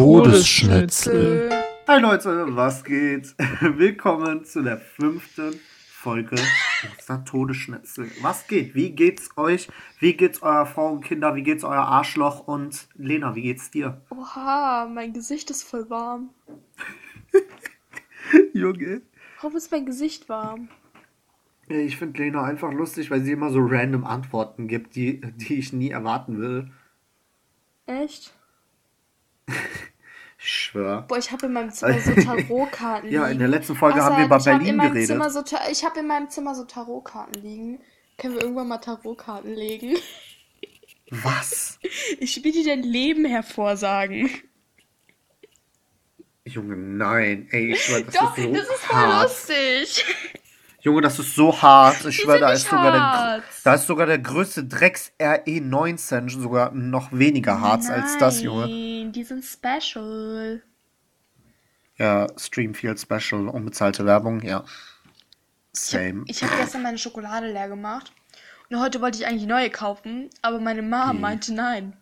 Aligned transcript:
Todesschnitzel. 0.00 1.50
Hi 1.86 2.00
Leute, 2.00 2.56
was 2.56 2.84
geht? 2.84 3.34
Willkommen 3.60 4.46
zu 4.46 4.62
der 4.62 4.78
fünften 4.78 5.60
Folge 5.90 6.36
unserer 6.90 7.22
Todesschnitzel. 7.26 8.10
Was 8.22 8.46
geht? 8.46 8.74
Wie 8.74 8.92
geht's 8.92 9.28
euch? 9.36 9.68
Wie 9.98 10.14
geht's 10.14 10.40
eurer 10.40 10.64
Frau 10.64 10.90
und 10.92 11.04
Kinder? 11.04 11.34
Wie 11.34 11.42
geht's 11.42 11.64
euer 11.64 11.82
Arschloch? 11.82 12.48
Und 12.48 12.88
Lena, 12.94 13.34
wie 13.34 13.42
geht's 13.42 13.70
dir? 13.70 14.00
Oha, 14.08 14.88
mein 14.90 15.12
Gesicht 15.12 15.50
ist 15.50 15.64
voll 15.64 15.90
warm. 15.90 16.30
Junge. 18.54 19.02
Warum 19.42 19.54
ist 19.54 19.70
mein 19.70 19.84
Gesicht 19.84 20.30
warm? 20.30 20.70
Ich 21.68 21.98
finde 21.98 22.22
Lena 22.22 22.42
einfach 22.42 22.72
lustig, 22.72 23.10
weil 23.10 23.20
sie 23.20 23.32
immer 23.32 23.50
so 23.50 23.60
random 23.60 24.04
Antworten 24.04 24.66
gibt, 24.66 24.96
die, 24.96 25.20
die 25.20 25.58
ich 25.58 25.74
nie 25.74 25.90
erwarten 25.90 26.38
will. 26.38 26.70
Echt? 27.84 28.32
Ich 30.42 30.48
schwör. 30.48 31.02
Boah, 31.02 31.18
ich 31.18 31.30
habe 31.30 31.46
in 31.46 31.52
meinem 31.52 31.70
Zimmer 31.70 32.00
so 32.00 32.14
Tarotkarten 32.22 33.10
liegen. 33.10 33.22
Ja, 33.22 33.28
in 33.28 33.38
der 33.38 33.48
letzten 33.48 33.76
Folge 33.76 34.02
haben 34.02 34.16
wir 34.16 34.24
Außer, 34.24 34.26
über 34.26 34.36
ich 34.38 34.44
Berlin 34.44 34.78
geredet. 34.78 35.32
So, 35.32 35.44
ich 35.70 35.84
habe 35.84 36.00
in 36.00 36.06
meinem 36.06 36.30
Zimmer 36.30 36.54
so 36.54 36.64
Tarotkarten 36.64 37.42
liegen. 37.42 37.80
Können 38.16 38.34
wir 38.34 38.42
irgendwann 38.42 38.68
mal 38.68 38.78
Tarotkarten 38.78 39.54
legen? 39.54 39.98
Was? 41.10 41.78
Ich 42.20 42.42
will 42.42 42.52
dir 42.52 42.64
dein 42.64 42.82
Leben 42.82 43.24
hervorsagen. 43.26 44.30
Junge, 46.46 46.76
nein. 46.76 47.48
Ey, 47.50 47.72
ich 47.72 47.82
schwör, 47.84 48.00
das 48.02 48.14
Doch, 48.14 48.36
ist 48.38 48.44
so 48.44 48.52
das 48.54 48.62
ist 48.62 48.78
voll 48.78 48.96
hart. 48.96 49.22
lustig. 49.24 50.04
Junge, 50.82 51.02
das 51.02 51.18
ist 51.18 51.34
so 51.34 51.60
hart. 51.60 52.04
Ich 52.06 52.16
Die 52.16 52.22
schwör, 52.22 52.32
sind 52.34 52.40
da 52.42 52.52
ist, 52.52 52.64
sogar 52.68 52.92
der, 52.92 53.00
hart. 53.02 53.44
da 53.64 53.74
ist 53.74 53.86
sogar 53.86 54.06
der 54.06 54.18
größte 54.18 54.64
Drecks 54.64 55.12
RE19 55.18 56.30
sogar 56.30 56.72
noch 56.72 57.12
weniger 57.12 57.60
hart 57.60 57.88
als 57.90 58.16
das, 58.18 58.42
Junge. 58.42 58.66
Nein, 58.66 59.12
die 59.12 59.24
sind 59.24 59.44
special. 59.44 60.62
Ja, 61.96 62.26
Streamfield 62.38 62.98
Special, 62.98 63.48
unbezahlte 63.48 64.06
Werbung, 64.06 64.40
ja. 64.42 64.64
Ich 65.74 65.94
habe 65.94 66.24
Same. 66.24 66.24
hab 66.50 66.58
gestern 66.60 66.82
meine 66.82 66.98
Schokolade 66.98 67.52
leer 67.52 67.68
gemacht. 67.68 68.12
Und 68.70 68.80
heute 68.80 69.00
wollte 69.02 69.18
ich 69.18 69.26
eigentlich 69.26 69.46
neue 69.46 69.68
kaufen, 69.68 70.30
aber 70.42 70.60
meine 70.60 70.80
Mom 70.82 71.10
Hm. 71.10 71.20
meinte 71.20 71.52
nein. 71.52 71.92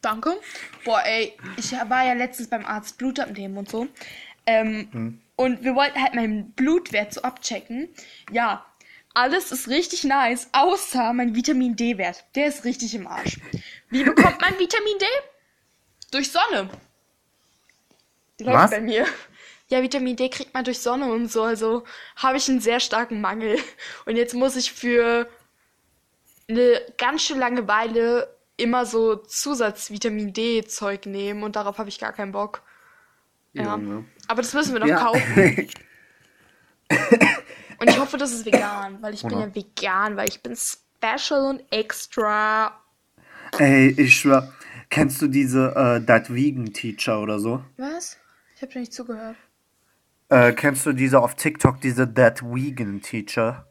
Danke. 0.00 0.34
Boah, 0.84 1.02
ey, 1.04 1.36
ich 1.56 1.72
war 1.72 2.04
ja 2.06 2.12
letztens 2.14 2.48
beim 2.48 2.64
Arzt 2.64 2.96
Blut 2.96 3.18
abnehmen 3.18 3.56
und 3.58 3.68
so. 3.68 3.88
Ähm, 4.46 4.88
Hm. 4.92 5.20
Und 5.36 5.62
wir 5.62 5.74
wollten 5.74 6.02
halt 6.02 6.14
meinen 6.14 6.52
Blutwert 6.52 7.12
so 7.12 7.22
abchecken. 7.22 7.88
Ja, 8.30 8.66
alles 9.14 9.52
ist 9.52 9.68
richtig 9.68 10.04
nice, 10.04 10.48
außer 10.52 11.12
mein 11.12 11.34
Vitamin 11.34 11.76
D-Wert. 11.76 12.24
Der 12.34 12.46
ist 12.46 12.64
richtig 12.64 12.94
im 12.94 13.06
Arsch. 13.06 13.38
Wie 13.90 14.04
bekommt 14.04 14.40
man 14.40 14.58
Vitamin 14.58 14.98
D? 14.98 15.04
Durch 16.10 16.30
Sonne. 16.30 16.68
Läuft 18.38 18.56
Was? 18.56 18.70
bei 18.70 18.80
mir. 18.80 19.06
Ja, 19.68 19.82
Vitamin 19.82 20.16
D 20.16 20.28
kriegt 20.28 20.54
man 20.54 20.64
durch 20.64 20.78
Sonne 20.80 21.10
und 21.10 21.30
so, 21.30 21.42
also 21.42 21.84
habe 22.16 22.36
ich 22.36 22.48
einen 22.48 22.60
sehr 22.60 22.78
starken 22.78 23.20
Mangel. 23.20 23.58
Und 24.04 24.16
jetzt 24.16 24.34
muss 24.34 24.54
ich 24.54 24.72
für 24.72 25.28
eine 26.48 26.80
ganz 26.98 27.22
schön 27.22 27.38
lange 27.38 27.66
Weile 27.66 28.32
immer 28.56 28.86
so 28.86 29.16
Zusatz-Vitamin 29.16 30.32
D-Zeug 30.32 31.06
nehmen 31.06 31.42
und 31.42 31.56
darauf 31.56 31.78
habe 31.78 31.88
ich 31.88 31.98
gar 31.98 32.12
keinen 32.12 32.32
Bock. 32.32 32.62
Ja. 33.56 33.76
Junge. 33.76 34.04
Aber 34.28 34.42
das 34.42 34.52
müssen 34.54 34.72
wir 34.72 34.80
noch 34.80 34.86
Ja. 34.86 34.96
kaufen. 34.98 35.68
Und 37.78 37.90
ich 37.90 37.98
hoffe, 37.98 38.16
das 38.16 38.32
ist 38.32 38.46
vegan, 38.46 38.98
weil 39.02 39.12
ich 39.14 39.22
bin 39.22 39.32
Oder? 39.34 39.46
ja 39.48 39.54
vegan, 39.54 40.16
weil 40.16 40.28
ich 40.28 40.42
bin 40.42 40.56
special 40.56 41.42
und 41.50 41.62
extra. 41.70 42.72
Ey, 43.58 43.88
ich 44.00 44.16
schwör. 44.16 44.50
Kennst 44.88 45.20
du 45.20 45.26
diese 45.26 45.74
äh, 45.76 46.04
That 46.06 46.32
Vegan 46.32 46.72
Teacher 46.72 47.20
oder 47.20 47.38
so? 47.38 47.62
Was? 47.76 48.16
Ich 48.54 48.62
habe 48.62 48.72
dir 48.72 48.78
nicht 48.80 48.94
zugehört. 48.94 49.36
Äh, 50.30 50.52
kennst 50.52 50.86
du 50.86 50.92
diese 50.92 51.20
auf 51.20 51.34
TikTok, 51.34 51.80
diese 51.80 52.12
That 52.14 52.42
Vegan 52.42 53.02
Teacher? 53.02 53.66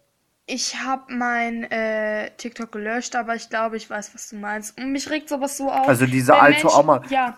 Ich 0.46 0.76
habe 0.80 1.12
mein 1.12 1.64
äh, 1.72 2.30
TikTok 2.38 2.72
gelöscht, 2.74 3.16
aber 3.16 3.34
ich 3.36 3.50
glaube, 3.50 3.78
ich 3.78 3.90
weiß, 3.90 4.14
was 4.14 4.30
du 4.30 4.36
meinst. 4.36 4.78
Und 4.78 4.92
mich 4.92 5.10
regt 5.10 5.30
sowas 5.30 5.58
so 5.58 5.72
auf. 5.72 5.88
Also 5.88 6.06
diese 6.06 6.36
alte 6.36 6.68
Oma- 6.68 7.02
Ja. 7.10 7.38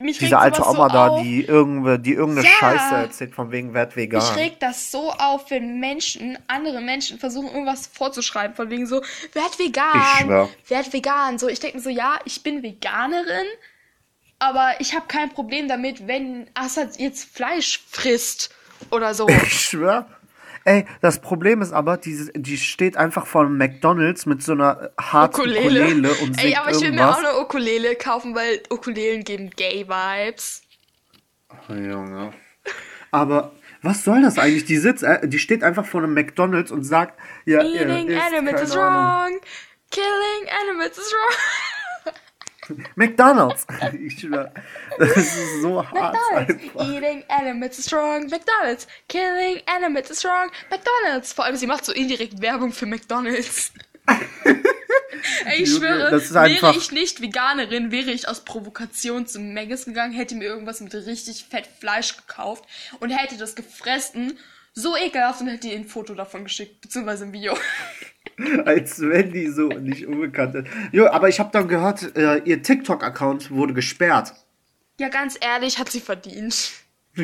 Mich 0.00 0.18
Diese 0.18 0.38
alte 0.38 0.62
Oma 0.64 0.88
so 0.88 0.94
da, 0.94 1.22
die, 1.22 1.44
irgende, 1.44 1.98
die 1.98 2.12
irgendeine 2.12 2.46
Ja. 2.46 2.54
Scheiße 2.54 2.94
erzählt, 2.94 3.34
von 3.34 3.50
wegen 3.50 3.74
werd 3.74 3.96
vegan. 3.96 4.20
Mich 4.20 4.36
regt 4.36 4.62
das 4.62 4.92
so 4.92 5.10
auf, 5.10 5.50
wenn 5.50 5.80
Menschen, 5.80 6.38
andere 6.46 6.80
Menschen 6.80 7.18
versuchen, 7.18 7.48
irgendwas 7.48 7.88
vorzuschreiben, 7.88 8.54
von 8.54 8.70
wegen 8.70 8.86
so, 8.86 9.02
werd 9.32 9.58
vegan, 9.58 10.00
Ich 10.00 10.20
schwör. 10.20 10.48
werd 10.68 10.92
vegan. 10.92 11.38
So, 11.38 11.48
ich 11.48 11.58
denke 11.58 11.78
mir 11.78 11.82
so, 11.82 11.90
ja, 11.90 12.20
ich 12.24 12.44
bin 12.44 12.62
Veganerin, 12.62 13.46
aber 14.38 14.74
ich 14.78 14.94
habe 14.94 15.06
kein 15.08 15.30
Problem 15.30 15.66
damit, 15.66 16.06
wenn 16.06 16.48
Assad 16.54 16.96
jetzt 16.98 17.34
Fleisch 17.34 17.80
frisst 17.90 18.54
oder 18.92 19.14
so. 19.14 19.26
Ich 19.42 19.60
schwör. 19.62 20.06
Ey, 20.68 20.84
das 21.00 21.20
Problem 21.20 21.62
ist 21.62 21.72
aber, 21.72 21.96
die, 21.96 22.30
die 22.34 22.58
steht 22.58 22.98
einfach 22.98 23.26
vor 23.26 23.46
einem 23.46 23.56
McDonalds 23.56 24.26
mit 24.26 24.42
so 24.42 24.52
einer 24.52 24.90
harten 25.00 25.40
Ukulele. 25.40 25.84
Ukulele 25.84 26.10
und 26.10 26.38
singt 26.38 26.44
Ey, 26.44 26.56
aber 26.56 26.70
ich 26.72 26.80
will 26.82 26.92
mir 26.92 27.08
auch 27.08 27.16
eine 27.16 27.40
Ukulele 27.40 27.96
kaufen, 27.96 28.34
weil 28.34 28.62
Ukulelen 28.70 29.24
geben 29.24 29.48
Gay-Vibes. 29.48 30.60
Oh, 31.70 31.72
Junge. 31.72 32.34
Aber 33.10 33.52
was 33.80 34.04
soll 34.04 34.20
das 34.20 34.38
eigentlich? 34.38 34.66
Die 34.66 34.76
sitzt, 34.76 35.04
äh, 35.04 35.26
die 35.26 35.38
steht 35.38 35.64
einfach 35.64 35.86
vor 35.86 36.02
einem 36.02 36.12
McDonalds 36.12 36.70
und 36.70 36.84
sagt, 36.84 37.18
ja, 37.46 37.62
ihr 37.62 37.88
Eating 37.88 38.08
isst, 38.08 38.26
animals 38.26 38.60
is 38.60 38.76
wrong. 38.76 39.40
Killing 39.90 40.50
animals 40.68 40.98
is 40.98 41.14
wrong. 41.14 41.36
McDonalds. 42.96 43.66
Ich. 44.00 44.26
Das 44.98 45.16
ist 45.16 45.62
so 45.62 45.84
hart 45.84 45.94
McDonald's. 45.94 46.64
einfach. 46.64 46.88
Eating 46.88 47.24
animals 47.28 47.78
is 47.78 47.92
wrong. 47.92 48.26
McDonald's. 48.28 48.86
Killing 49.08 49.60
animals 49.66 50.10
is 50.10 50.24
wrong. 50.24 50.50
McDonald's. 50.70 51.32
Vor 51.32 51.44
allem, 51.44 51.56
sie 51.56 51.66
macht 51.66 51.84
so 51.84 51.92
indirekt 51.92 52.40
Werbung 52.40 52.72
für 52.72 52.86
McDonald's. 52.86 53.72
Ey, 55.44 55.62
ich 55.62 55.70
schwöre, 55.70 56.12
wäre 56.12 56.76
ich 56.76 56.92
nicht 56.92 57.20
Veganerin, 57.20 57.90
wäre 57.90 58.10
ich 58.10 58.28
aus 58.28 58.44
Provokation 58.44 59.26
zum 59.26 59.52
Maggis 59.54 59.84
gegangen, 59.84 60.12
hätte 60.12 60.34
mir 60.34 60.44
irgendwas 60.44 60.80
mit 60.80 60.94
richtig 60.94 61.44
fett 61.44 61.68
Fleisch 61.80 62.16
gekauft 62.16 62.64
und 63.00 63.10
hätte 63.10 63.36
das 63.36 63.54
gefressen. 63.54 64.38
So 64.74 64.96
ekelhaft 64.96 65.40
und 65.40 65.48
hätte 65.48 65.68
ihr 65.68 65.76
ein 65.76 65.86
Foto 65.88 66.14
davon 66.14 66.44
geschickt, 66.44 66.80
beziehungsweise 66.80 67.24
ein 67.24 67.32
Video. 67.32 67.56
Als 68.64 69.00
wenn 69.00 69.32
die 69.32 69.48
so 69.48 69.68
nicht 69.68 70.06
unbekannt 70.06 70.54
ist. 70.54 70.66
Jo, 70.92 71.06
aber 71.08 71.28
ich 71.28 71.40
habe 71.40 71.50
dann 71.52 71.68
gehört, 71.68 72.16
äh, 72.16 72.38
ihr 72.44 72.62
TikTok-Account 72.62 73.50
wurde 73.50 73.74
gesperrt. 73.74 74.32
Ja, 75.00 75.08
ganz 75.08 75.36
ehrlich, 75.40 75.78
hat 75.78 75.90
sie 75.90 76.00
verdient. 76.00 76.72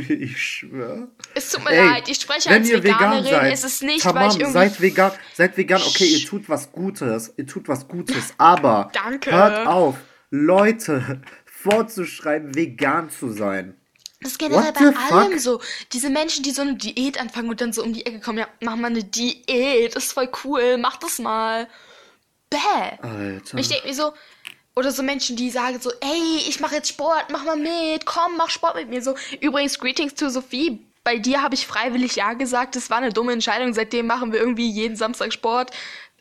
Ich 0.08 0.42
schwör. 0.42 1.06
Es 1.36 1.52
tut 1.52 1.62
mir 1.64 1.70
Ey, 1.70 1.86
leid, 1.86 2.08
ich 2.08 2.16
spreche 2.20 2.50
wenn 2.50 2.62
als 2.62 2.69
ihr 2.69 2.82
vegan 2.82 2.98
Veganerin. 2.98 3.25
seid, 3.26 3.52
es 3.52 3.62
ist 3.62 3.82
nicht, 3.84 4.02
tamam, 4.02 4.22
weil 4.25 4.28
ich 4.30 4.34
irgendwie. 4.41 4.52
seid 4.52 4.80
vegan, 4.80 5.12
seid 5.34 5.56
vegan, 5.56 5.80
okay, 5.82 6.04
ihr 6.06 6.26
tut 6.26 6.48
was 6.48 6.72
Gutes, 6.72 7.32
ihr 7.36 7.46
tut 7.46 7.69
was 7.69 7.86
Gutes, 7.86 8.34
aber 8.36 8.91
Danke. 8.92 9.31
hört 9.31 9.69
auf, 9.69 9.96
Leute 10.31 11.20
vorzuschreiben, 11.44 12.56
vegan 12.56 13.08
zu 13.08 13.31
sein. 13.31 13.75
Das 14.25 14.33
ist 14.33 14.39
generell 14.39 14.65
What 14.65 14.75
bei 14.75 15.17
allem 15.17 15.33
fuck? 15.33 15.39
so. 15.41 15.61
Diese 15.93 16.09
Menschen, 16.09 16.43
die 16.43 16.51
so 16.51 16.62
eine 16.62 16.77
Diät 16.77 17.21
anfangen 17.21 17.51
und 17.51 17.61
dann 17.61 17.75
so 17.75 17.83
um 17.85 17.93
die 17.93 18.07
Ecke 18.07 18.21
kommen, 18.21 18.39
ja, 18.39 18.49
mach 18.61 18.75
mal 18.75 18.87
eine 18.87 19.05
Diät, 19.05 19.95
ist 19.95 20.15
voll 20.15 20.31
cool, 20.45 20.79
mach 20.79 20.97
das 20.97 21.19
mal. 21.19 21.69
Bäh. 22.49 22.57
Alter. 23.03 23.53
Und 23.53 23.59
ich 23.59 23.69
denke 23.69 23.87
mir 23.87 23.93
so, 23.93 24.15
oder 24.75 24.93
so 24.93 25.03
Menschen, 25.03 25.37
die 25.37 25.51
sagen 25.51 25.79
so, 25.79 25.91
ey, 26.01 26.39
ich 26.49 26.59
mache 26.59 26.77
jetzt 26.77 26.89
Sport, 26.89 27.27
mach 27.31 27.45
mal 27.45 27.57
mit, 27.59 28.07
komm, 28.07 28.39
mach 28.39 28.49
Sport 28.49 28.77
mit 28.77 28.89
mir. 28.89 29.03
So, 29.03 29.15
übrigens, 29.43 29.79
Greetings 29.79 30.15
to 30.15 30.31
Sophie. 30.31 30.81
Bei 31.05 31.19
dir 31.19 31.43
habe 31.43 31.55
ich 31.55 31.67
freiwillig 31.67 32.17
Ja 32.17 32.33
gesagt. 32.33 32.77
Das 32.77 32.89
war 32.89 32.97
eine 32.97 33.12
dumme 33.12 33.33
Entscheidung. 33.35 33.75
Seitdem 33.75 34.06
machen 34.06 34.32
wir 34.32 34.41
irgendwie 34.41 34.70
jeden 34.70 34.97
Samstag 34.97 35.35
Sport. 35.35 35.70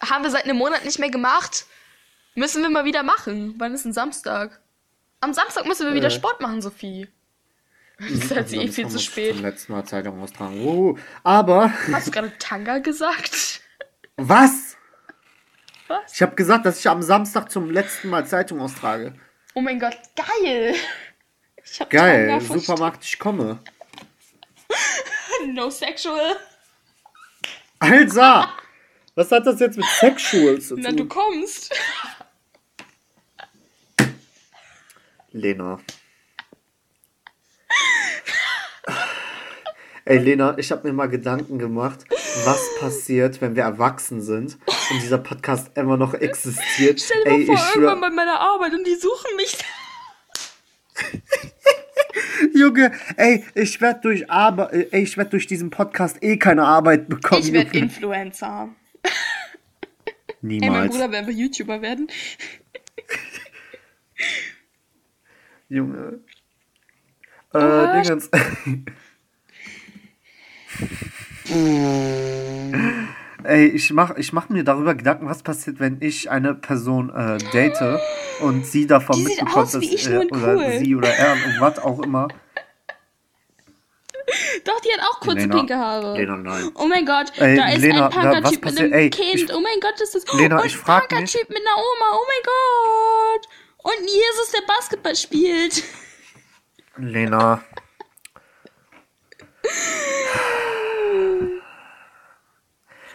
Haben 0.02 0.24
wir 0.26 0.30
seit 0.30 0.44
einem 0.44 0.58
Monat 0.58 0.84
nicht 0.84 1.00
mehr 1.00 1.10
gemacht. 1.10 1.68
Müssen 2.36 2.62
wir 2.62 2.70
mal 2.70 2.84
wieder 2.84 3.02
machen. 3.04 3.56
Wann 3.60 3.74
ist 3.74 3.86
ein 3.86 3.94
Samstag? 3.94 4.60
Am 5.22 5.34
Samstag 5.34 5.66
müssen 5.66 5.88
wir 5.88 5.94
wieder 5.94 6.08
Äh. 6.08 6.12
Sport 6.12 6.42
machen, 6.42 6.62
Sophie. 6.62 7.08
Das 8.10 8.24
ist 8.24 8.36
halt 8.36 8.54
eh 8.54 8.68
viel 8.68 8.88
zu 8.88 9.00
spät. 9.00 9.36
Zum 9.36 9.44
letzten 9.44 9.74
Mal 9.74 9.86
Zeitung 9.86 10.22
austragen. 10.22 10.66
Uh, 10.66 10.98
aber, 11.24 11.72
Hast 11.92 12.08
du 12.08 12.12
gerade 12.12 12.32
Tanga 12.40 12.80
gesagt? 12.80 13.62
was? 14.18 14.78
Was? 15.88 16.14
Ich 16.14 16.22
habe 16.22 16.36
gesagt, 16.36 16.66
dass 16.66 16.80
ich 16.80 16.88
am 16.90 17.02
Samstag 17.02 17.50
zum 17.52 17.70
letzten 17.70 18.10
Mal 18.10 18.26
Zeitung 18.26 18.60
austrage. 18.62 19.14
Oh 19.54 19.62
mein 19.62 19.80
Gott, 19.80 19.98
geil! 20.16 20.76
Ich 21.64 21.80
hab 21.80 21.90
Geil, 21.90 22.40
Tanga. 22.40 22.60
Supermarkt, 22.60 23.04
ich 23.04 23.20
komme. 23.20 23.60
No 25.54 25.70
sexual. 25.70 26.38
Alter! 27.80 28.50
Was 29.16 29.30
hat 29.32 29.46
das 29.46 29.60
jetzt 29.60 29.76
mit 29.78 29.86
Sexual 29.86 30.60
zu 30.60 30.76
Na, 30.78 30.90
du 30.92 31.00
tun? 31.00 31.10
kommst. 31.10 31.76
Lena. 35.32 35.80
Ey, 40.06 40.18
Lena, 40.18 40.58
ich 40.58 40.70
habe 40.70 40.86
mir 40.86 40.94
mal 40.94 41.08
Gedanken 41.08 41.60
gemacht, 41.60 42.04
was 42.44 42.62
passiert, 42.80 43.40
wenn 43.40 43.56
wir 43.56 43.64
erwachsen 43.64 44.22
sind 44.22 44.58
und 44.92 45.02
dieser 45.02 45.18
Podcast 45.18 45.72
immer 45.78 45.96
noch 45.96 46.14
existiert. 46.14 47.00
Stell 47.00 47.24
dir 47.24 47.32
Ey, 47.32 47.46
mal 47.46 47.48
vor, 47.56 47.56
ich 47.56 47.76
irgendwann 47.76 48.02
bei 48.02 48.10
meiner 48.10 48.38
Arbeit 48.38 48.74
und 48.74 48.86
die 48.86 48.96
suchen 48.96 49.36
mich. 49.38 49.58
Junge, 52.54 52.92
ey, 53.16 53.46
ich 53.56 53.80
werde 53.80 54.02
durch 54.02 54.30
Arbeit, 54.30 54.92
ey, 54.92 55.04
ich 55.04 55.16
werde 55.16 55.32
durch 55.32 55.48
diesen 55.48 55.70
Podcast 55.70 56.22
eh 56.22 56.36
keine 56.36 56.66
Arbeit 56.66 57.08
bekommen. 57.08 57.42
Ich 57.42 57.54
werde. 57.54 57.78
Influencer. 57.78 58.76
Ey, 59.06 59.12
mein 60.42 60.58
Niemals. 60.60 60.92
Bruder 60.92 61.10
will 61.10 61.18
einfach 61.20 61.32
YouTuber 61.32 61.82
werden. 61.82 62.08
Junge. 65.70 66.20
Äh, 67.54 67.58
Oha. 67.58 68.04
Dingens. 71.48 73.10
Ey, 73.44 73.68
ich 73.68 73.92
mach, 73.92 74.16
ich 74.16 74.31
mach 74.31 74.48
mir 74.48 74.63
darüber 74.63 74.95
Gedanken, 74.95 75.28
was 75.28 75.44
passiert, 75.44 75.80
wenn 75.81 75.98
ich 76.00 76.31
eine 76.31 76.56
Person 76.56 77.10
äh, 77.10 77.38
date 77.51 78.00
und 78.40 78.66
sie 78.66 78.88
davon 78.88 79.18
Die 79.18 79.24
mitbekommt, 79.25 79.56
aus 79.57 79.80
wie 79.81 79.92
dass 79.92 80.06
in 80.07 80.30
oder 80.31 80.56
cool. 80.56 80.80
sie 80.80 80.95
oder 80.95 81.10
er 81.13 81.34
und 81.34 81.60
was 81.60 81.78
auch 81.80 82.00
immer. 82.01 82.30
Doch, 84.63 84.80
die 84.80 84.90
hat 84.94 85.01
auch 85.01 85.19
kurze 85.19 85.40
Lena. 85.40 85.56
pinke 85.57 85.75
Haare. 85.78 86.18
Lena, 86.18 86.38
nein. 86.38 86.72
Oh 86.75 86.86
mein 86.88 87.06
Gott, 87.06 87.34
Ey, 87.38 87.57
da 87.57 87.69
ist 87.69 87.81
Lena, 87.81 88.06
ein 88.07 88.12
Punker-Typ 88.13 88.51
mit 88.51 88.62
passiert- 88.62 88.80
einem 88.80 88.94
ey, 88.94 89.10
Kind. 89.10 89.36
ich- 89.42 89.54
oh 89.54 89.60
mein 89.60 89.80
Gott, 89.81 89.96
das 90.00 90.16
ist 90.16 90.34
Lena, 90.34 90.60
und 90.62 90.66
ich 90.66 90.78
frag 90.78 91.04
ein 91.04 91.10
Punker-Typ 91.10 91.50
mit 91.50 91.57
einer 91.57 91.75
Oma. 91.75 92.18
Oh 92.18 92.25
mein 92.30 92.44
Gott. 92.46 93.48
Und 93.92 94.07
Jesus, 94.07 94.51
der 94.54 94.66
Basketball 94.66 95.16
spielt. 95.18 95.84
Lena. 96.96 97.62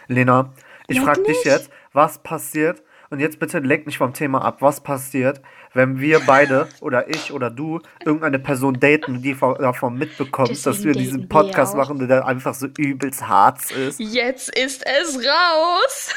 Lena, 0.09 0.53
ich 0.89 0.97
Leck 0.97 1.05
frag 1.05 1.17
dich 1.25 1.37
mich. 1.37 1.45
jetzt, 1.45 1.71
was 1.93 2.19
passiert, 2.23 2.83
und 3.11 3.21
jetzt 3.21 3.39
bitte 3.39 3.59
lenk 3.61 3.87
nicht 3.87 3.97
vom 3.99 4.13
Thema 4.13 4.43
ab, 4.45 4.61
was 4.61 4.83
passiert, 4.83 5.41
wenn 5.73 5.99
wir 6.01 6.21
beide 6.27 6.69
oder 6.81 7.09
ich 7.09 7.33
oder 7.33 7.49
du 7.51 7.81
irgendeine 8.05 8.39
Person 8.39 8.79
daten, 8.81 9.23
die 9.23 9.35
von- 9.35 9.57
davon 9.59 9.97
mitbekommt, 9.97 10.51
dass 10.51 10.63
Deswegen 10.63 10.85
wir 10.85 10.93
daten 10.95 11.05
diesen 11.05 11.21
wir 11.23 11.29
Podcast 11.29 11.73
auch. 11.73 11.79
machen, 11.79 12.07
der 12.07 12.27
einfach 12.27 12.55
so 12.55 12.67
übelst 12.67 13.27
hart 13.27 13.71
ist. 13.71 13.99
Jetzt 13.99 14.55
ist 14.59 14.85
es 14.87 15.17
raus. 15.19 16.11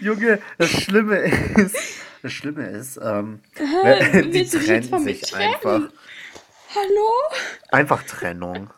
Junge, 0.00 0.40
das 0.58 0.70
Schlimme 0.70 1.16
ist, 1.56 1.76
das 2.22 2.32
Schlimme 2.32 2.66
ist, 2.68 2.98
ähm, 3.02 3.40
die 3.58 4.38
mir 4.38 4.44
sich 4.44 5.20
trennen? 5.22 5.54
einfach. 5.54 5.80
Hallo? 6.74 7.10
Einfach 7.70 8.02
Trennung. 8.04 8.70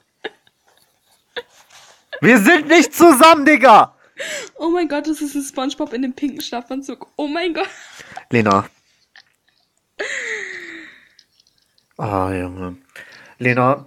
Wir 2.20 2.38
sind 2.38 2.68
nicht 2.68 2.94
zusammen, 2.94 3.44
Digga! 3.44 3.94
Oh 4.56 4.68
mein 4.70 4.88
Gott, 4.88 5.06
das 5.06 5.20
ist 5.20 5.34
ein 5.34 5.42
Spongebob 5.42 5.92
in 5.92 6.02
dem 6.02 6.12
pinken 6.12 6.40
Schlafanzug. 6.40 7.06
Oh 7.16 7.26
mein 7.26 7.54
Gott. 7.54 7.68
Lena. 8.30 8.68
Oh, 11.98 12.28
Junge. 12.30 12.76
Lena, 13.38 13.86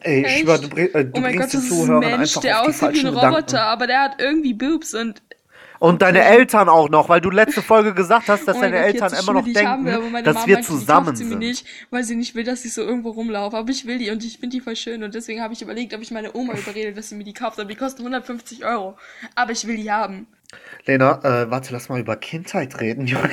ey, 0.00 0.26
ich 0.26 0.38
schwör, 0.40 0.58
du, 0.58 0.68
äh, 0.76 1.04
du 1.04 1.12
Oh 1.14 1.20
mein 1.20 1.36
bringst 1.36 1.52
Gott, 1.52 1.52
den 1.52 1.60
das 1.60 1.70
ist 1.70 1.70
ein 1.72 1.86
Zuhörern 1.86 2.00
Mensch, 2.00 2.36
einfach 2.36 2.40
der 2.42 2.60
auf 2.60 2.66
die 2.66 2.70
aussieht 2.70 2.92
wie 2.94 3.02
falschen 3.02 3.06
ein 3.06 3.14
Gedanken. 3.14 3.36
Roboter, 3.36 3.62
aber 3.62 3.86
der 3.86 4.00
hat 4.00 4.20
irgendwie 4.20 4.54
Boobs 4.54 4.94
und 4.94 5.22
Und 5.80 6.02
deine 6.02 6.22
Eltern 6.22 6.68
auch 6.68 6.90
noch, 6.90 7.08
weil 7.08 7.22
du 7.22 7.30
letzte 7.30 7.62
Folge 7.62 7.94
gesagt 7.94 8.28
hast, 8.28 8.46
dass 8.46 8.58
Oh 8.58 8.60
deine 8.60 8.76
Gott, 8.76 8.84
Eltern 8.84 9.12
immer 9.14 9.32
noch 9.32 9.44
denken, 9.44 9.84
meine 10.12 10.22
dass 10.22 10.34
Mama 10.34 10.46
wir 10.46 10.60
zusammen 10.60 11.06
kauft 11.06 11.16
sie 11.16 11.24
sind. 11.26 11.38
nicht, 11.38 11.66
weil 11.88 12.04
sie 12.04 12.16
nicht 12.16 12.34
will, 12.34 12.44
dass 12.44 12.66
ich 12.66 12.74
so 12.74 12.82
irgendwo 12.82 13.10
rumlaufe. 13.12 13.56
Aber 13.56 13.70
ich 13.70 13.86
will 13.86 13.96
die 13.96 14.10
und 14.10 14.22
ich 14.22 14.38
finde 14.38 14.56
die 14.56 14.60
voll 14.60 14.76
schön 14.76 15.02
und 15.02 15.14
deswegen 15.14 15.40
habe 15.40 15.54
ich 15.54 15.62
überlegt, 15.62 15.94
ob 15.94 16.02
ich 16.02 16.10
meine 16.10 16.36
Oma 16.36 16.52
überrede, 16.52 16.92
dass 16.92 17.08
sie 17.08 17.14
mir 17.14 17.24
die 17.24 17.32
kauft. 17.32 17.58
Aber 17.58 17.68
die 17.70 17.76
kosten 17.76 18.02
150 18.02 18.62
Euro. 18.66 18.98
Aber 19.34 19.52
ich 19.52 19.66
will 19.66 19.76
die 19.76 19.90
haben. 19.90 20.26
Lena, 20.86 21.20
äh, 21.22 21.50
warte, 21.50 21.72
lass 21.72 21.88
mal 21.88 22.00
über 22.00 22.16
Kindheit 22.16 22.80
reden, 22.80 23.06
Junge. 23.06 23.30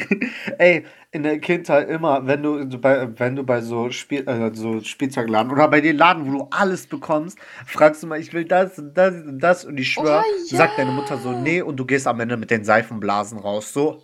Ey, 0.59 0.85
in 1.11 1.23
der 1.23 1.39
Kindheit 1.39 1.89
immer, 1.89 2.27
wenn 2.27 2.43
du 2.43 2.77
bei, 2.79 3.07
wenn 3.17 3.35
du 3.35 3.43
bei 3.43 3.61
so, 3.61 3.89
Spiel, 3.89 4.27
äh, 4.27 4.51
so 4.53 4.81
Spielzeugladen 4.81 5.51
oder 5.51 5.67
bei 5.69 5.81
den 5.81 5.97
Laden, 5.97 6.27
wo 6.27 6.37
du 6.39 6.47
alles 6.51 6.85
bekommst, 6.85 7.39
fragst 7.65 8.03
du 8.03 8.07
mal, 8.07 8.19
ich 8.19 8.33
will 8.33 8.45
das 8.45 8.77
und 8.77 8.95
das 8.95 9.13
und 9.15 9.39
das 9.39 9.65
und 9.65 9.79
ich 9.79 9.93
schwör, 9.93 10.23
Oh, 10.27 10.45
ja. 10.49 10.57
sagt 10.57 10.77
deine 10.77 10.91
Mutter 10.91 11.17
so, 11.17 11.31
nee, 11.31 11.61
und 11.61 11.77
du 11.77 11.85
gehst 11.85 12.05
am 12.05 12.19
Ende 12.19 12.37
mit 12.37 12.51
den 12.51 12.63
Seifenblasen 12.65 13.39
raus. 13.39 13.71
So, 13.73 14.03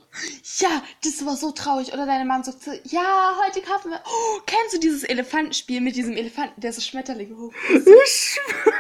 Ja, 0.60 0.82
das 1.04 1.26
war 1.26 1.36
so 1.36 1.52
traurig. 1.52 1.94
Oder 1.94 2.06
deine 2.06 2.26
Mom 2.26 2.42
sagt 2.44 2.64
so, 2.64 2.72
ja, 2.86 3.36
heute 3.46 3.62
kaufen 3.62 3.92
wir. 3.92 4.00
Oh, 4.06 4.40
kennst 4.48 4.74
du 4.76 4.80
dieses 4.80 5.04
Elefantenspiel 5.04 5.82
mit 5.82 5.96
diesem 5.96 6.16
Elefanten, 6.16 6.60
der 6.62 6.72
so 6.74 6.82
Schmetterlinge 6.82 7.36
hoch? 7.38 7.54
ich 7.70 8.12
schwör. 8.12 8.74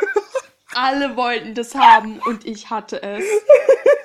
Alle 0.75 1.15
wollten 1.15 1.53
das 1.53 1.75
haben 1.75 2.17
und 2.25 2.45
ich 2.47 2.69
hatte 2.71 3.03
es. 3.03 3.23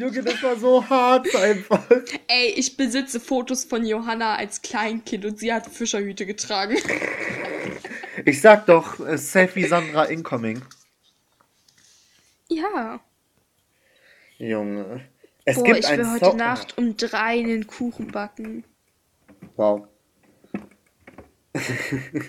Junge, 0.00 0.22
das 0.22 0.42
war 0.42 0.56
so 0.56 0.88
hart 0.88 1.34
einfach. 1.36 1.84
Ey, 2.26 2.54
ich 2.56 2.78
besitze 2.78 3.20
Fotos 3.20 3.64
von 3.64 3.84
Johanna 3.84 4.36
als 4.36 4.62
Kleinkind 4.62 5.26
und 5.26 5.38
sie 5.38 5.52
hat 5.52 5.66
Fischerhüte 5.66 6.24
getragen. 6.24 6.76
Ich 8.24 8.40
sag 8.40 8.66
doch, 8.66 8.98
äh, 9.00 9.18
Selfie 9.18 9.66
Sandra 9.66 10.04
incoming. 10.04 10.62
Ja. 12.48 13.00
Junge. 14.38 15.02
Es 15.44 15.56
Boah, 15.56 15.64
gibt 15.64 15.78
ich 15.80 15.90
will 15.90 16.10
heute 16.10 16.36
Nacht 16.36 16.78
um 16.78 16.96
drei 16.96 17.40
einen 17.40 17.66
Kuchen 17.66 18.08
backen. 18.08 18.64
Wow. 19.56 19.86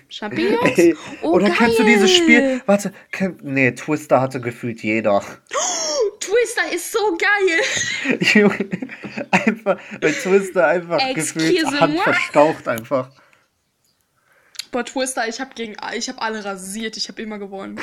Champignons? 0.10 0.78
Ey, 0.78 0.96
Oh, 1.22 1.32
oder 1.34 1.50
kennst 1.52 1.78
du 1.80 1.84
geil. 1.84 1.94
dieses 1.94 2.12
Spiel? 2.16 2.62
Warte, 2.66 2.92
nee, 3.42 3.72
Twister 3.72 4.20
hatte 4.20 4.42
gefühlt 4.42 4.82
jeder. 4.82 5.22
Twister 6.20 6.72
ist 6.74 6.92
so 6.92 7.18
geil. 7.18 8.20
Junge, 8.34 8.70
einfach, 9.32 9.78
weil 10.02 10.14
Twister 10.14 10.68
einfach 10.68 10.98
gefühlt 11.14 11.52
Excuse 11.58 11.80
Hand 11.80 11.94
moi? 11.96 12.04
verstaucht 12.04 12.68
einfach. 12.68 13.12
Boah, 14.72 14.86
Twister, 14.86 15.28
ich 15.28 15.40
hab 15.42 15.54
gegen, 15.56 15.76
ich 15.96 16.10
hab 16.10 16.22
alle 16.22 16.44
rasiert. 16.46 16.96
Ich 16.98 17.10
hab 17.10 17.20
immer 17.20 17.38
gewonnen. 17.40 17.80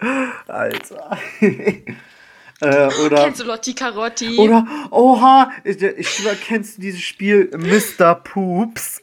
Alter. 0.48 1.18
äh, 1.40 2.86
oder, 3.04 3.24
Kennst 3.24 3.40
du 3.40 3.44
Lotti 3.44 3.74
Carotti? 3.74 4.36
oder, 4.38 4.66
oha, 4.90 5.52
ich, 5.62 5.80
ich 5.82 6.28
kennst 6.46 6.78
du 6.78 6.82
dieses 6.82 7.02
Spiel 7.02 7.50
Mr. 7.56 8.14
Poops? 8.14 9.02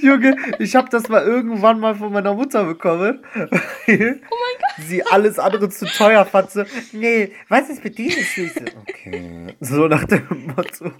Junge, 0.00 0.36
ich 0.58 0.76
hab 0.76 0.90
das 0.90 1.08
mal 1.08 1.22
irgendwann 1.22 1.80
mal 1.80 1.94
von 1.94 2.12
meiner 2.12 2.32
Mutter 2.34 2.64
bekommen. 2.64 3.24
oh 3.36 3.46
mein 3.88 4.20
Gott. 4.20 4.86
Sie 4.86 5.02
alles 5.04 5.38
andere 5.38 5.68
zu 5.68 5.86
teuer 5.86 6.24
fand. 6.24 6.50
So, 6.50 6.64
nee, 6.92 7.32
was 7.48 7.68
ist 7.68 7.82
mit? 7.82 7.98
Ich 7.98 8.34
so, 8.34 8.42
Okay. 8.80 9.54
So 9.60 9.88
nach 9.88 10.04
dem 10.04 10.26
Motto. 10.56 10.92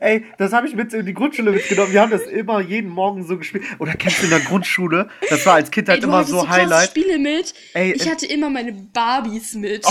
Ey, 0.00 0.24
das 0.36 0.52
habe 0.52 0.66
ich 0.66 0.74
mit 0.74 0.92
in 0.92 1.06
die 1.06 1.14
Grundschule 1.14 1.52
mitgenommen. 1.52 1.92
Wir 1.92 2.00
haben 2.00 2.10
das 2.10 2.22
immer 2.22 2.60
jeden 2.60 2.90
Morgen 2.90 3.24
so 3.26 3.38
gespielt. 3.38 3.64
Oder 3.78 3.94
kennst 3.94 4.20
du 4.20 4.24
in 4.24 4.30
der 4.30 4.40
Grundschule? 4.40 5.08
Das 5.30 5.46
war 5.46 5.54
als 5.54 5.70
Kind 5.70 5.88
halt 5.88 6.00
Ey, 6.00 6.04
immer 6.04 6.24
so 6.24 6.48
Highlight. 6.48 6.90
Spiele 6.90 7.18
mit. 7.18 7.54
Ey, 7.74 7.92
ich 7.92 8.08
hatte 8.10 8.26
immer 8.26 8.50
meine 8.50 8.72
Barbies 8.72 9.54
mit. 9.54 9.86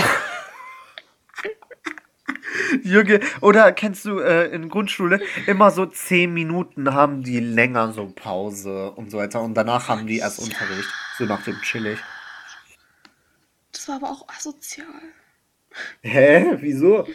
Junge, 2.83 3.19
oder 3.41 3.71
kennst 3.71 4.05
du 4.05 4.19
äh, 4.19 4.47
in 4.53 4.69
Grundschule 4.69 5.21
immer 5.47 5.71
so 5.71 5.85
10 5.85 6.33
Minuten 6.33 6.93
haben 6.93 7.23
die 7.23 7.39
länger 7.39 7.91
so 7.93 8.07
Pause 8.07 8.91
und 8.91 9.11
so 9.11 9.17
weiter 9.17 9.41
und 9.41 9.53
danach 9.53 9.87
haben 9.89 10.07
die 10.07 10.17
erst 10.17 10.39
Unterricht, 10.39 10.89
so 11.17 11.25
nach 11.25 11.43
dem 11.43 11.59
chillig. 11.61 11.99
Das 13.71 13.87
war 13.87 13.97
aber 13.97 14.09
auch 14.09 14.27
asozial. 14.29 14.87
Hä? 16.01 16.57
Wieso? 16.59 17.07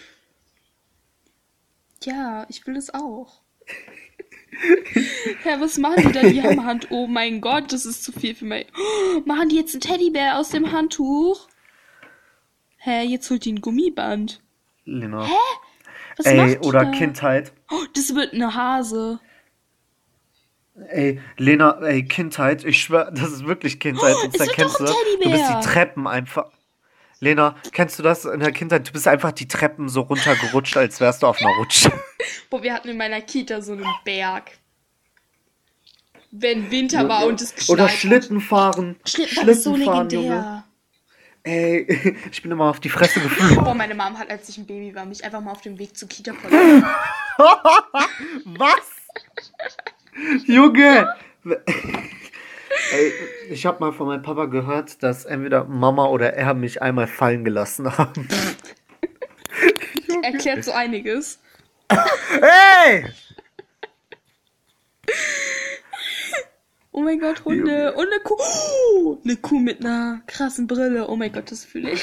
Ja, 2.04 2.46
ich 2.48 2.66
will 2.66 2.76
es 2.76 2.92
auch. 2.92 3.42
Ja, 5.44 5.60
was 5.60 5.78
machen 5.78 6.04
die 6.06 6.12
da? 6.12 6.22
Die 6.22 6.42
haben 6.42 6.64
Hand. 6.64 6.88
Oh 6.90 7.06
mein 7.06 7.40
Gott, 7.40 7.72
das 7.72 7.86
ist 7.86 8.04
zu 8.04 8.12
viel 8.12 8.34
für 8.34 8.44
mich. 8.44 8.66
Oh, 8.76 9.20
machen 9.24 9.48
die 9.48 9.56
jetzt 9.56 9.74
einen 9.74 9.80
Teddybär 9.80 10.38
aus 10.38 10.50
dem 10.50 10.70
Handtuch? 10.72 11.48
Hä, 12.76 13.02
jetzt 13.02 13.30
holt 13.30 13.44
die 13.44 13.52
ein 13.52 13.60
Gummiband. 13.60 14.41
Lena. 14.84 15.28
Was 16.16 16.26
Ey, 16.26 16.58
oder 16.58 16.84
da? 16.84 16.90
Kindheit. 16.90 17.52
Oh, 17.70 17.84
das 17.94 18.14
wird 18.14 18.34
eine 18.34 18.54
Hase. 18.54 19.20
Ey, 20.88 21.20
Lena, 21.36 21.78
ey, 21.82 22.04
Kindheit, 22.04 22.64
ich 22.64 22.82
schwör, 22.82 23.10
das 23.10 23.32
ist 23.32 23.46
wirklich 23.46 23.78
Kindheit. 23.78 24.16
Oh, 24.18 24.24
und 24.24 24.34
es 24.34 24.38
da 24.38 24.46
wird 24.46 24.56
kennst 24.56 24.80
doch 24.80 24.86
du, 24.86 25.24
du 25.24 25.30
bist 25.30 25.44
die 25.48 25.68
Treppen 25.68 26.06
einfach. 26.06 26.46
Lena, 27.20 27.56
kennst 27.70 27.98
du 27.98 28.02
das 28.02 28.24
in 28.24 28.40
der 28.40 28.50
Kindheit? 28.50 28.88
Du 28.88 28.92
bist 28.92 29.06
einfach 29.06 29.30
die 29.30 29.46
Treppen 29.46 29.88
so 29.88 30.00
runtergerutscht, 30.00 30.76
als 30.76 30.98
wärst 31.00 31.22
du 31.22 31.28
auf 31.28 31.40
einer 31.40 31.56
Rutsche. 31.58 31.92
Boah, 32.50 32.62
wir 32.62 32.74
hatten 32.74 32.88
in 32.88 32.96
meiner 32.96 33.20
Kita 33.20 33.60
so 33.60 33.74
einen 33.74 33.86
Berg. 34.04 34.50
Wenn 36.32 36.70
Winter 36.70 37.08
war 37.08 37.26
und 37.26 37.40
es 37.40 37.54
geschneit 37.54 37.78
Oder. 37.78 37.88
Schlitten 37.88 38.40
fahren. 38.40 38.96
Schlittenfahren 39.04 39.48
ist 39.50 39.62
so 39.62 39.74
Schlittenfahren, 39.74 40.08
legendär. 40.08 40.64
Ey, 41.44 42.16
ich 42.30 42.42
bin 42.42 42.52
immer 42.52 42.70
auf 42.70 42.80
die 42.80 42.88
Fresse 42.88 43.20
geflogen. 43.20 43.64
Boah, 43.64 43.75
meine 43.75 43.94
Mom 43.94 44.18
hat, 44.18 44.30
als 44.30 44.49
ich 44.49 44.58
ein 44.58 44.66
Baby 44.66 44.94
war, 44.94 45.04
mich 45.04 45.25
einfach 45.25 45.40
mal 45.40 45.52
auf 45.52 45.61
dem 45.62 45.78
Weg 45.78 45.96
zur 45.96 46.08
Kita 46.08 46.32
verloren. 46.34 46.84
Was? 48.44 48.90
Junge! 50.46 51.08
Ey, 52.92 53.12
ich 53.50 53.66
habe 53.66 53.80
mal 53.80 53.92
von 53.92 54.06
meinem 54.06 54.22
Papa 54.22 54.46
gehört, 54.46 55.02
dass 55.02 55.25
entweder 55.25 55.64
Mama 55.64 56.06
oder 56.06 56.34
er 56.34 56.54
mich 56.54 56.80
einmal 56.80 57.06
fallen 57.06 57.44
gelassen 57.44 57.99
haben. 57.99 58.28
Erklärt 60.22 60.64
so 60.64 60.72
einiges. 60.72 61.40
Hey! 62.40 63.06
Oh 66.92 67.00
mein 67.00 67.18
Gott, 67.18 67.44
Hunde. 67.44 67.94
Und 67.94 68.06
eine 68.06 68.20
Kuh. 68.20 68.37
Oh, 68.38 69.18
eine 69.25 69.37
Kuh 69.37 69.58
mit 69.58 69.80
einer 69.80 70.22
krassen 70.26 70.66
Brille. 70.66 71.08
Oh 71.08 71.16
mein 71.16 71.32
Gott, 71.32 71.50
das 71.50 71.64
fühle 71.64 71.92
ich. 71.92 72.02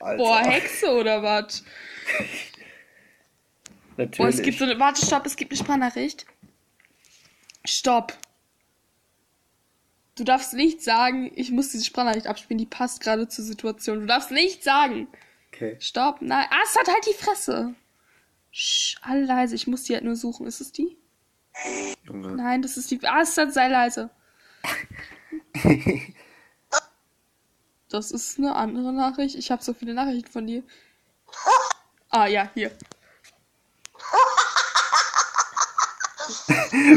Alter, 0.00 0.16
Boah, 0.16 0.40
Hexe 0.44 0.88
oder 0.90 1.22
was? 1.22 1.62
natürlich. 3.96 4.16
Boah, 4.18 4.28
es 4.28 4.42
gibt 4.42 4.58
so 4.58 4.64
eine. 4.64 4.78
Warte, 4.80 5.04
stopp, 5.06 5.26
es 5.26 5.36
gibt 5.36 5.52
eine 5.52 5.58
Sprachnachricht. 5.58 6.26
Stopp. 7.64 8.16
Du 10.16 10.24
darfst 10.24 10.54
nicht 10.54 10.82
sagen, 10.82 11.30
ich 11.34 11.50
muss 11.50 11.70
diese 11.70 11.84
Sprachnachricht 11.84 12.26
abspielen, 12.26 12.58
die 12.58 12.66
passt 12.66 13.00
gerade 13.00 13.28
zur 13.28 13.44
Situation. 13.44 14.00
Du 14.00 14.06
darfst 14.06 14.30
nicht 14.30 14.64
sagen. 14.64 15.08
okay. 15.52 15.76
Stopp, 15.78 16.20
nein. 16.20 16.46
Ah, 16.50 16.62
es 16.64 16.76
hat 16.76 16.88
halt 16.88 17.06
die 17.06 17.14
Fresse. 17.14 17.74
Sch, 18.50 18.96
alle 19.02 19.24
leise, 19.24 19.54
ich 19.54 19.66
muss 19.66 19.82
die 19.84 19.94
halt 19.94 20.04
nur 20.04 20.16
suchen. 20.16 20.46
Ist 20.46 20.60
es 20.60 20.72
die? 20.72 20.96
Junge. 22.04 22.32
Nein, 22.36 22.62
das 22.62 22.76
ist 22.76 22.90
die. 22.90 23.00
Ah, 23.06 23.20
es 23.22 23.36
hat 23.36 23.52
sei 23.52 23.68
leise. 23.68 24.10
Das 27.88 28.10
ist 28.10 28.38
eine 28.38 28.56
andere 28.56 28.92
Nachricht. 28.92 29.36
Ich 29.36 29.52
habe 29.52 29.62
so 29.62 29.72
viele 29.72 29.94
Nachrichten 29.94 30.30
von 30.30 30.44
dir. 30.46 30.64
Ah, 32.10 32.26
ja, 32.26 32.50
hier. 32.52 32.72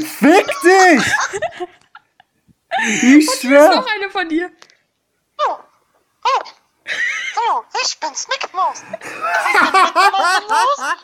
Fick 0.02 0.48
dich! 0.64 1.04
Ich 2.82 3.00
Hier 3.02 3.18
ist 3.18 3.42
schwör. 3.42 3.76
noch 3.76 3.88
eine 3.94 4.10
von 4.10 4.30
dir. 4.30 4.52
Oh, 7.52 7.62
ich 7.84 7.98
bin's, 8.00 8.28
Mickey 8.28 8.56
Mouse. 8.56 8.84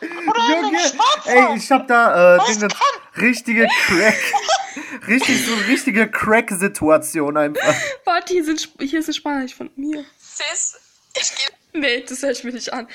Junge, 0.48 0.78
ey, 1.24 1.56
ich 1.56 1.70
hab 1.72 1.88
da 1.88 2.36
äh, 2.36 2.46
Dinge, 2.46 2.68
richtige 3.16 3.66
Crack, 3.86 4.16
richtig 5.08 5.44
so 5.46 5.54
richtige 5.66 6.08
Crack-Situation 6.10 7.36
einfach. 7.36 7.74
Warte, 8.04 8.32
hier, 8.34 8.44
sind, 8.44 8.68
hier 8.78 9.00
ist 9.00 9.06
eine 9.06 9.14
Sprachnachricht 9.14 9.54
von 9.56 9.70
mir. 9.76 10.04
Sis, 10.18 10.78
ich 11.14 11.34
geb 11.34 11.52
Nee, 11.72 12.02
das 12.02 12.22
höre 12.22 12.30
ich 12.30 12.44
mir 12.44 12.52
nicht 12.52 12.72
an. 12.72 12.88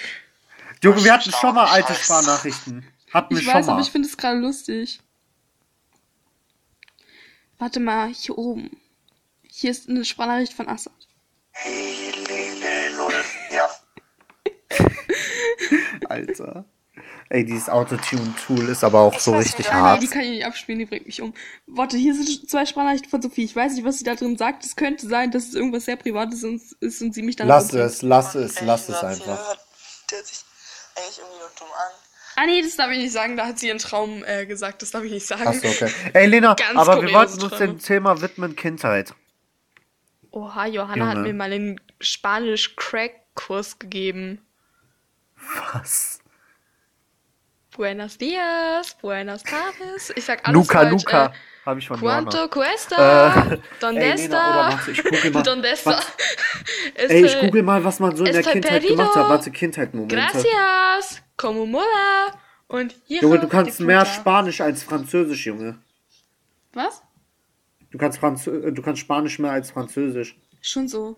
Junge, 0.83 1.03
wir 1.03 1.13
hatten 1.13 1.31
schon 1.31 1.53
mal 1.53 1.65
alte 1.67 1.93
Sprachnachrichten. 1.93 2.85
Hatten 3.13 3.35
wir 3.35 3.39
Ich 3.41 3.45
schon 3.45 3.53
weiß, 3.53 3.65
mal. 3.67 3.73
aber 3.73 3.81
ich 3.81 3.91
finde 3.91 4.07
es 4.07 4.17
gerade 4.17 4.39
lustig. 4.39 4.99
Warte 7.59 7.79
mal, 7.79 8.07
hier 8.07 8.37
oben. 8.37 8.81
Hier 9.43 9.69
ist 9.71 9.87
eine 9.89 10.03
Sprachnachricht 10.05 10.53
von 10.53 10.67
Assad. 10.67 10.93
Alter. 16.09 16.65
Ey, 17.29 17.45
dieses 17.45 17.69
Autotune-Tool 17.69 18.67
ist 18.67 18.83
aber 18.83 18.99
auch 18.99 19.17
so 19.17 19.31
weiß 19.31 19.45
richtig 19.45 19.67
nee, 19.67 19.71
hart. 19.71 20.03
die 20.03 20.07
kann 20.07 20.21
ich 20.21 20.31
nicht 20.31 20.45
abspielen, 20.45 20.79
die 20.79 20.85
bringt 20.85 21.05
mich 21.05 21.21
um. 21.21 21.33
Warte, 21.65 21.95
hier 21.95 22.13
sind 22.13 22.49
zwei 22.49 22.65
Sprachnachrichten 22.65 23.09
von 23.09 23.21
Sophie. 23.21 23.45
Ich 23.45 23.55
weiß 23.55 23.73
nicht, 23.73 23.85
was 23.85 23.99
sie 23.99 24.03
da 24.03 24.15
drin 24.15 24.35
sagt. 24.37 24.65
Es 24.65 24.75
könnte 24.75 25.07
sein, 25.07 25.31
dass 25.31 25.47
es 25.47 25.53
irgendwas 25.53 25.85
sehr 25.85 25.95
Privates 25.95 26.43
ist 26.43 27.01
und 27.01 27.13
sie 27.13 27.21
mich 27.21 27.37
dann 27.37 27.47
Lass 27.47 27.71
es, 27.71 28.01
lass 28.01 28.35
es, 28.35 28.59
lass 28.59 28.89
es 28.89 29.01
einfach. 29.01 29.55
Der 30.09 30.17
hört 30.17 30.27
sich 30.27 30.43
eigentlich 30.97 31.19
irgendwie 31.19 31.39
nur 31.39 31.51
dumm 31.57 31.67
an. 31.67 31.91
Ah 32.35 32.45
nee, 32.45 32.61
das 32.61 32.75
darf 32.75 32.91
ich 32.91 32.97
nicht 32.97 33.13
sagen. 33.13 33.37
Da 33.37 33.47
hat 33.47 33.59
sie 33.59 33.67
ihren 33.67 33.77
Traum 33.77 34.25
äh, 34.25 34.45
gesagt. 34.45 34.81
Das 34.81 34.91
darf 34.91 35.03
ich 35.03 35.11
nicht 35.11 35.25
sagen. 35.25 35.47
Achso, 35.47 35.67
okay. 35.67 35.89
Ey, 36.11 36.27
Lena, 36.27 36.53
Ganz 36.59 36.77
aber 36.77 37.01
wir 37.01 37.13
wollten 37.13 37.41
uns 37.41 37.57
dem 37.57 37.79
Thema 37.79 38.21
widmen 38.21 38.57
Kindheit. 38.57 39.13
Oha, 40.31 40.65
Johanna 40.65 41.07
hat 41.07 41.15
Junge. 41.15 41.27
mir 41.29 41.33
mal 41.33 41.51
einen 41.51 41.79
Spanisch-Crack-Kurs 41.99 43.79
gegeben. 43.79 44.41
Was? 45.73 46.19
Buenos 47.75 48.17
dias, 48.17 48.97
buenas 49.01 49.43
tardes. 49.43 50.11
Ich 50.15 50.25
sag 50.25 50.45
alles 50.47 50.53
Luca, 50.67 50.79
falsch. 50.79 50.91
Luca. 50.91 51.25
Äh, 51.27 51.31
Habe 51.65 51.79
ich 51.79 51.87
von 51.87 51.99
Quanto 51.99 52.37
Johanna. 52.37 52.51
cuesta? 52.51 53.53
Äh, 53.53 53.57
Donde 53.79 54.01
ey, 54.01 54.15
Lena, 54.15 54.37
oder 54.37 54.69
está? 54.69 54.71
warte, 54.77 54.91
ich 54.91 55.03
google 55.03 55.31
mal. 55.31 55.43
Donde 55.43 55.69
está? 55.69 55.91
Was? 55.91 56.05
Ey, 56.95 57.19
ich 57.25 57.25
Este- 57.33 57.45
google 57.45 57.63
mal, 57.63 57.83
was 57.83 57.99
man 57.99 58.15
so 58.15 58.25
in 58.25 58.33
der 58.33 58.43
Kindheit 58.43 58.71
perdido. 58.71 58.95
gemacht 58.97 59.15
hat. 59.15 59.29
Warte, 59.29 59.51
Kindheit-Momente. 59.51 60.15
Gracias, 60.15 61.21
como 61.37 61.65
mola. 61.65 62.33
Und 62.67 62.95
hier. 63.05 63.21
Junge, 63.21 63.39
du 63.39 63.47
kannst 63.47 63.79
mehr 63.79 64.05
Spanisch 64.05 64.59
als 64.61 64.83
Französisch, 64.83 65.45
Junge. 65.45 65.77
Was? 66.73 67.01
Du 67.91 67.97
kannst, 67.97 68.19
Franzö 68.19 68.67
äh, 68.67 68.71
du 68.71 68.81
kannst 68.81 69.01
Spanisch 69.01 69.39
mehr 69.39 69.51
als 69.51 69.71
Französisch. 69.71 70.37
Schon 70.61 70.87
so. 70.87 71.17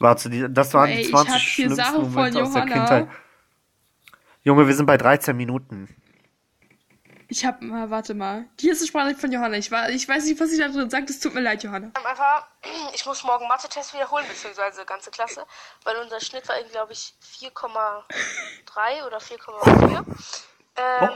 Warte, 0.00 0.30
die, 0.30 0.46
das 0.48 0.72
waren 0.72 0.88
Ey, 0.88 0.96
die 0.96 1.02
ich 1.02 1.10
20 1.10 1.28
hab 1.28 1.40
hier 1.40 1.48
schlimmsten 1.48 1.76
Sachen 1.76 2.12
Momente 2.12 2.42
aus 2.42 2.52
der. 2.54 2.62
Kindheit. 2.62 3.08
Junge, 4.42 4.66
wir 4.66 4.74
sind 4.74 4.86
bei 4.86 4.96
13 4.96 5.36
Minuten. 5.36 5.94
Ich 7.28 7.44
hab 7.44 7.60
mal, 7.60 7.90
warte 7.90 8.14
mal. 8.14 8.46
Hier 8.58 8.72
ist 8.72 8.80
eine 8.80 8.88
Sprache 8.88 9.14
von 9.14 9.30
Johanna. 9.30 9.58
Ich, 9.58 9.70
war, 9.70 9.90
ich 9.90 10.08
weiß 10.08 10.24
nicht, 10.24 10.40
was 10.40 10.48
sie 10.48 10.58
da 10.58 10.68
drin 10.68 10.88
sagt. 10.88 11.10
Es 11.10 11.20
tut 11.20 11.34
mir 11.34 11.42
leid, 11.42 11.62
Johanna. 11.62 11.92
Einfach, 12.02 12.46
ich 12.94 13.04
muss 13.04 13.22
morgen 13.22 13.46
Mathe-Test 13.46 13.92
wiederholen, 13.92 14.24
beziehungsweise 14.26 14.86
ganze 14.86 15.10
Klasse, 15.10 15.44
weil 15.84 15.96
unser 15.96 16.18
Schnitt 16.18 16.48
war, 16.48 16.56
glaube 16.72 16.92
ich, 16.92 17.14
4,3 17.38 19.06
oder 19.06 19.18
4,4. 19.18 20.04
Ähm, 20.76 21.10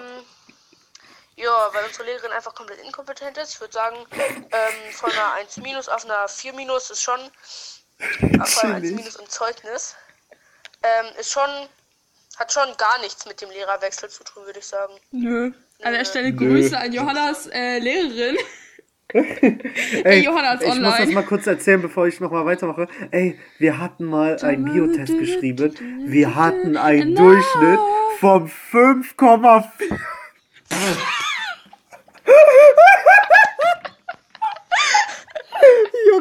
ja, 1.37 1.69
weil 1.73 1.87
unsere 1.87 2.05
Lehrerin 2.05 2.33
einfach 2.33 2.55
komplett 2.55 2.85
inkompetent 2.85 3.39
ist. 3.39 3.55
Ich 3.55 3.61
würde 3.61 3.73
sagen, 3.73 3.97
ähm, 4.13 4.93
von 4.93 5.11
einer 5.11 5.33
1 5.33 5.57
minus 5.57 5.89
auf 5.89 6.05
einer 6.05 6.29
4 6.29 6.53
minus 6.53 6.91
ist 6.91 7.03
schon, 7.03 7.19
1 8.21 8.61
Chillig. 8.61 8.95
minus 8.97 9.17
im 9.17 9.29
Zeugnis, 9.29 9.97
ähm, 10.83 11.07
ist 11.19 11.31
schon, 11.33 11.49
hat 12.39 12.53
schon 12.53 12.69
gar 12.77 12.99
nichts 13.01 13.27
mit 13.27 13.41
dem 13.41 13.51
Lehrerwechsel 13.51 14.09
zu 14.09 14.25
tun, 14.25 14.45
würde 14.47 14.59
ich 14.59 14.67
sagen. 14.67 14.95
Nö. 15.13 15.53
An 15.83 15.93
der 15.93 16.05
Stelle 16.05 16.33
Nö. 16.33 16.39
Grüße 16.39 16.77
an 16.79 16.93
Johannas 16.93 17.47
äh, 17.49 17.79
Lehrerin. 17.79 18.37
Ey, 20.05 20.25
Johanna 20.25 20.55
ist 20.55 20.63
ich 20.63 20.69
muss 20.69 20.77
online. 20.77 20.99
das 20.99 21.09
mal 21.11 21.23
kurz 21.25 21.47
erzählen, 21.47 21.81
bevor 21.81 22.09
ich 22.09 22.19
nochmal 22.21 22.45
weitermache. 22.47 22.89
Ey, 23.13 23.39
wir 23.59 23.79
hatten 23.79 24.07
mal 24.07 24.37
einen 24.43 24.65
Biotest 24.65 25.17
geschrieben. 25.19 26.05
Wir 26.07 26.35
hatten 26.35 26.77
einen 26.77 27.13
No. 27.15 27.21
Durchschnitt 27.21 27.79
von 28.19 28.51
5,4. 28.51 29.65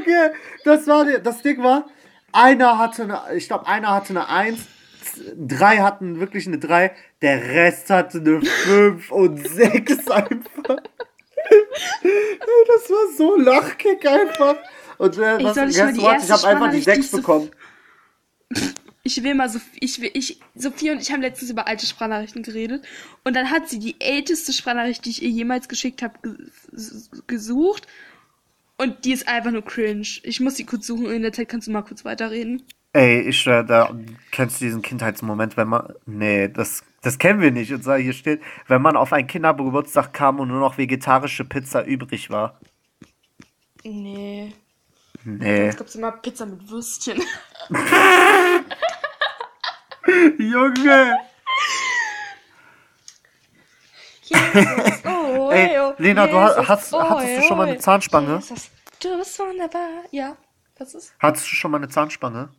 Junge, 0.06 0.34
das 0.64 0.88
war 0.88 1.06
der- 1.06 1.20
das 1.20 1.42
Ding 1.42 1.62
war, 1.64 1.88
einer 2.32 2.78
hatte 2.78 3.04
eine, 3.04 3.22
ich 3.36 3.48
glaube, 3.48 3.68
einer 3.68 3.90
hatte 3.92 4.10
eine 4.12 4.28
1, 4.30 4.60
drei 5.38 5.78
hatten 5.78 6.20
wirklich 6.20 6.48
eine 6.48 6.58
3, 6.60 6.92
der 7.22 7.44
Rest 7.44 7.90
hatte 7.90 8.18
eine 8.20 8.42
5 8.42 9.12
und 9.12 9.48
6 9.48 10.08
einfach. 10.12 10.78
Das 12.68 12.90
war 12.90 13.16
so 13.18 13.36
Lachkick 13.38 14.06
einfach. 14.06 14.56
Und 14.98 15.18
äh, 15.18 15.44
was, 15.44 15.56
soll 15.56 15.70
ich 15.70 15.76
guess 15.76 15.98
what? 15.98 16.24
ich 16.24 16.32
habe 16.32 16.48
einfach 16.48 16.72
die 16.72 16.82
Sprachnachricht, 16.82 16.88
die 16.88 16.92
6 16.92 17.00
ich 17.06 17.12
so- 17.12 17.18
bekommen. 17.18 17.50
Ich 19.06 19.22
will 19.22 19.36
mal 19.36 19.50
so, 19.50 19.60
ich 19.82 20.00
will, 20.02 20.12
ich, 20.14 20.40
Sophie 20.56 20.92
und 20.92 21.02
ich 21.02 21.12
haben 21.12 21.22
letztens 21.22 21.52
über 21.52 21.68
alte 21.68 21.86
Sprachnachrichten 21.86 22.42
geredet 22.42 22.86
und 23.26 23.36
dann 23.36 23.52
hat 23.52 23.68
sie 23.68 23.78
die 23.80 24.00
älteste 24.00 24.54
Sprachnachricht, 24.54 25.04
die 25.04 25.10
ich 25.10 25.22
ihr 25.24 25.30
jemals 25.30 25.68
geschickt 25.68 26.02
habe, 26.02 26.14
gesucht 27.28 27.86
und 28.84 29.06
die 29.06 29.14
ist 29.14 29.28
einfach 29.28 29.52
nur 29.52 29.64
cringe. 29.64 30.08
Ich 30.24 30.40
muss 30.40 30.56
die 30.56 30.66
kurz 30.66 30.86
suchen 30.86 31.08
und 31.08 31.14
in 31.14 31.24
der 31.24 31.34
Zeit 31.34 31.50
kannst 31.50 31.68
du 31.68 31.72
mal 31.72 31.82
kurz 31.82 32.06
weiterreden. 32.06 32.64
Ey, 32.92 33.22
ich 33.22 33.48
äh, 33.48 33.64
da 33.64 33.96
kennst 34.32 34.62
du 34.62 34.66
diesen 34.66 34.84
Kindheitsmoment, 34.84 35.58
wenn 35.58 35.68
man. 35.68 35.94
Nee, 36.06 36.50
das, 36.50 36.84
das 37.02 37.18
kennen 37.18 37.42
wir 37.42 37.52
nicht. 37.52 37.74
Und 37.74 37.84
zwar 37.84 37.98
hier 37.98 38.14
steht, 38.14 38.42
wenn 38.68 38.84
man 38.84 38.96
auf 38.96 39.14
einen 39.14 39.28
Kindergeburtstag 39.28 40.14
kam 40.14 40.40
und 40.40 40.50
nur 40.50 40.60
noch 40.60 40.78
vegetarische 40.78 41.44
Pizza 41.44 41.84
übrig 41.84 42.30
war. 42.30 42.60
Nee. 43.84 44.54
Nee. 45.24 45.66
Jetzt 45.66 45.78
gibt's 45.78 45.96
immer 45.96 46.12
Pizza 46.12 46.46
mit 46.46 46.70
Würstchen. 46.70 47.20
Junge! 50.38 51.18
Oh, 55.06 55.10
Ey, 55.56 55.94
Lena, 55.98 56.28
du 56.28 56.38
Jesus, 56.38 56.58
ha- 56.58 56.68
hast- 56.68 56.94
oh, 56.94 57.02
hattest 57.02 57.38
du 57.38 57.42
schon 57.44 57.58
mal 57.58 57.68
eine 57.68 57.78
Zahnspange? 57.78 58.36
Jesus, 58.36 58.70
Du 59.00 59.18
bist 59.18 59.38
wunderbar. 59.40 59.90
Ja, 60.12 60.36
was 60.78 60.94
ist? 60.96 61.14
Hattest 61.20 61.46
du 61.52 61.56
schon 61.56 61.72
mal 61.72 61.78
eine 61.78 61.90
Zahnspange? 61.90 62.50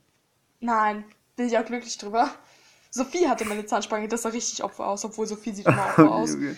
Nein, 0.61 1.05
bin 1.37 1.47
ich 1.47 1.57
auch 1.59 1.65
glücklich 1.65 1.97
drüber. 1.99 2.31
Sophie 2.91 3.29
hatte 3.29 3.45
meine 3.45 3.67
Zahnspange, 3.67 4.07
das 4.09 4.23
sah 4.23 4.29
richtig 4.29 4.63
Opfer 4.63 4.87
aus, 4.87 5.05
obwohl 5.05 5.27
Sophie 5.27 5.53
sieht 5.53 5.67
immer 5.67 5.85
Opfer 5.89 6.11
aus. 6.13 6.33
Junge. 6.35 6.57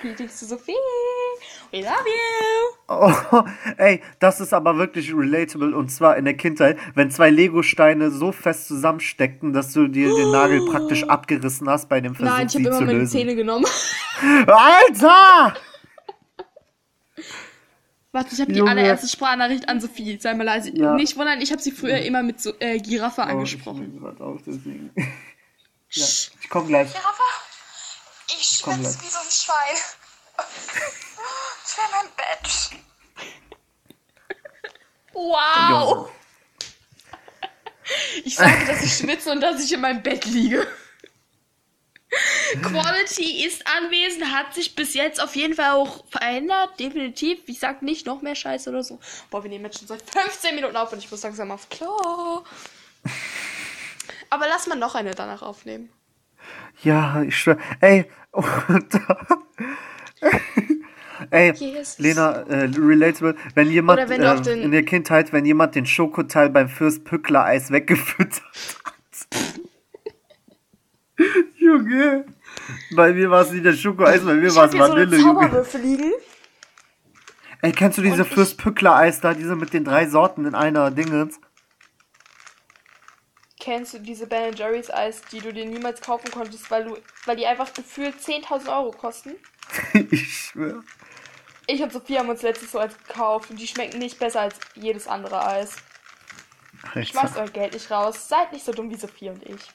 Greetings 0.00 0.40
to 0.40 0.46
Sophie. 0.46 0.72
We 1.74 1.80
love 1.80 2.06
you. 2.06 2.76
Oh, 2.86 3.42
ey, 3.78 4.00
das 4.20 4.38
ist 4.38 4.52
aber 4.54 4.76
wirklich 4.78 5.12
relatable 5.12 5.74
und 5.76 5.88
zwar 5.88 6.16
in 6.16 6.24
der 6.24 6.36
Kindheit, 6.36 6.78
wenn 6.94 7.10
zwei 7.10 7.30
Lego-Steine 7.30 8.12
so 8.12 8.30
fest 8.30 8.68
zusammensteckten, 8.68 9.52
dass 9.52 9.72
du 9.72 9.88
dir 9.88 10.14
den 10.14 10.30
Nagel 10.30 10.64
praktisch 10.70 11.02
abgerissen 11.02 11.68
hast 11.68 11.88
bei 11.88 12.00
dem 12.00 12.14
Versuch, 12.14 12.30
Nein, 12.32 12.46
ich 12.46 12.54
habe 12.54 12.62
sie 12.62 12.68
immer 12.68 12.78
zu 12.78 12.84
meine 12.84 12.98
lösen. 13.00 13.10
Zähne 13.10 13.34
genommen. 13.34 13.66
Alter! 14.46 15.54
Warte, 18.12 18.28
ich 18.34 18.40
habe 18.40 18.52
die 18.52 18.58
Junge. 18.60 18.70
allererste 18.70 19.08
Sprachnachricht 19.08 19.68
an 19.68 19.80
Sophie. 19.80 20.16
Sei 20.20 20.32
mal 20.34 20.44
leise. 20.44 20.70
Ja. 20.76 20.94
Nicht 20.94 21.16
wundern, 21.16 21.40
ich 21.42 21.50
habe 21.50 21.60
sie 21.60 21.72
früher 21.72 21.98
immer 22.02 22.22
mit 22.22 22.40
so, 22.40 22.52
äh, 22.60 22.78
Giraffe 22.78 23.22
Oh, 23.22 23.24
ich 23.24 23.30
angesprochen. 23.32 24.16
auf, 24.20 24.40
deswegen. 24.46 24.92
ja, 24.94 25.04
ich 26.04 26.48
komm 26.48 26.68
gleich. 26.68 26.92
Giraffe, 26.92 27.22
ich 28.28 28.44
schwitze 28.44 29.00
wie 29.02 29.08
so 29.08 29.18
ein 29.18 29.30
Schwein. 29.30 29.76
Ich 31.74 31.78
will 31.78 31.86
mein 31.90 32.06
Bett. 32.16 32.70
Wow! 35.12 36.08
Ich 38.24 38.36
sage, 38.36 38.64
dass 38.66 38.84
ich 38.84 38.94
schwitze 38.94 39.32
und 39.32 39.40
dass 39.40 39.62
ich 39.62 39.72
in 39.72 39.80
meinem 39.80 40.00
Bett 40.00 40.24
liege. 40.24 40.66
Quality 42.62 43.44
ist 43.44 43.66
anwesend, 43.66 44.32
hat 44.32 44.54
sich 44.54 44.76
bis 44.76 44.94
jetzt 44.94 45.20
auf 45.20 45.34
jeden 45.34 45.54
Fall 45.54 45.72
auch 45.72 46.04
verändert, 46.08 46.78
definitiv. 46.78 47.40
Ich 47.46 47.58
sag 47.58 47.82
nicht 47.82 48.06
noch 48.06 48.22
mehr 48.22 48.36
Scheiße 48.36 48.70
oder 48.70 48.84
so. 48.84 49.00
Boah, 49.30 49.42
wir 49.42 49.50
nehmen 49.50 49.64
jetzt 49.64 49.80
schon 49.80 49.88
seit 49.88 50.02
15 50.08 50.54
Minuten 50.54 50.76
auf 50.76 50.92
und 50.92 51.00
ich 51.00 51.10
muss 51.10 51.24
langsam 51.24 51.50
auf 51.50 51.68
Klo. 51.70 52.44
Aber 54.30 54.46
lass 54.46 54.68
mal 54.68 54.76
noch 54.76 54.94
eine 54.94 55.10
danach 55.10 55.42
aufnehmen. 55.42 55.90
Ja, 56.84 57.22
ich 57.22 57.36
schwör. 57.36 57.58
Ey, 57.80 58.08
oh, 58.32 58.44
da. 58.90 59.28
Ey. 61.30 61.52
Lena, 61.98 62.32
äh, 62.42 62.70
relatable, 62.76 63.36
wenn 63.54 63.70
jemand 63.70 64.08
wenn 64.08 64.22
äh, 64.22 64.62
in 64.62 64.70
der 64.70 64.84
Kindheit, 64.84 65.32
wenn 65.32 65.44
jemand 65.44 65.74
den 65.74 65.86
Schokoteil 65.86 66.50
beim 66.50 66.68
Fürst 66.68 67.04
Pückler 67.04 67.44
Eis 67.44 67.70
weggefüttert 67.70 68.42
hat. 68.84 68.94
Junge. 71.56 72.26
Bei 72.94 73.12
mir 73.12 73.30
war 73.30 73.42
es 73.42 73.52
nicht 73.52 73.64
der 73.64 73.72
Schokoeis, 73.72 74.24
bei 74.24 74.34
mir 74.34 74.54
war 74.54 74.66
es 74.66 74.72
hier 74.72 74.84
so 74.84 74.92
Vanille, 74.92 75.16
Junge. 75.16 75.66
Liegen. 75.82 76.12
Ey, 77.62 77.72
kennst 77.72 77.98
du 77.98 78.02
diese 78.02 78.24
Und 78.24 78.28
Fürst 78.28 78.58
Pückler 78.58 78.96
Eis 78.96 79.20
da, 79.20 79.32
diese 79.34 79.56
mit 79.56 79.72
den 79.72 79.84
drei 79.84 80.06
Sorten 80.06 80.44
in 80.44 80.54
einer 80.54 80.90
Dingens? 80.90 81.40
Kennst 83.58 83.94
du 83.94 83.98
diese 83.98 84.26
Ben 84.26 84.54
Jerry's 84.54 84.90
Eis, 84.90 85.22
die 85.32 85.40
du 85.40 85.50
dir 85.50 85.64
niemals 85.64 86.02
kaufen 86.02 86.30
konntest, 86.30 86.70
weil 86.70 86.84
du, 86.84 86.98
weil 87.24 87.36
die 87.36 87.46
einfach 87.46 87.72
gefühlt 87.72 88.16
10.000 88.16 88.68
Euro 88.68 88.90
kosten? 88.90 89.32
ich 90.10 90.28
schwör. 90.28 90.84
Ich 91.66 91.82
und 91.82 91.92
Sophie 91.92 92.18
haben 92.18 92.28
uns 92.28 92.42
letztes 92.42 92.72
so 92.72 92.78
eins 92.78 92.96
gekauft 92.98 93.50
und 93.50 93.58
die 93.58 93.66
schmecken 93.66 93.98
nicht 93.98 94.18
besser 94.18 94.40
als 94.42 94.56
jedes 94.74 95.06
andere 95.06 95.46
Eis. 95.46 95.76
Schmeißt 96.92 97.36
euer 97.38 97.48
Geld 97.48 97.72
nicht 97.72 97.90
raus. 97.90 98.28
Seid 98.28 98.52
nicht 98.52 98.64
so 98.64 98.72
dumm 98.72 98.90
wie 98.90 98.96
Sophie 98.96 99.30
und 99.30 99.42
ich. 99.42 99.70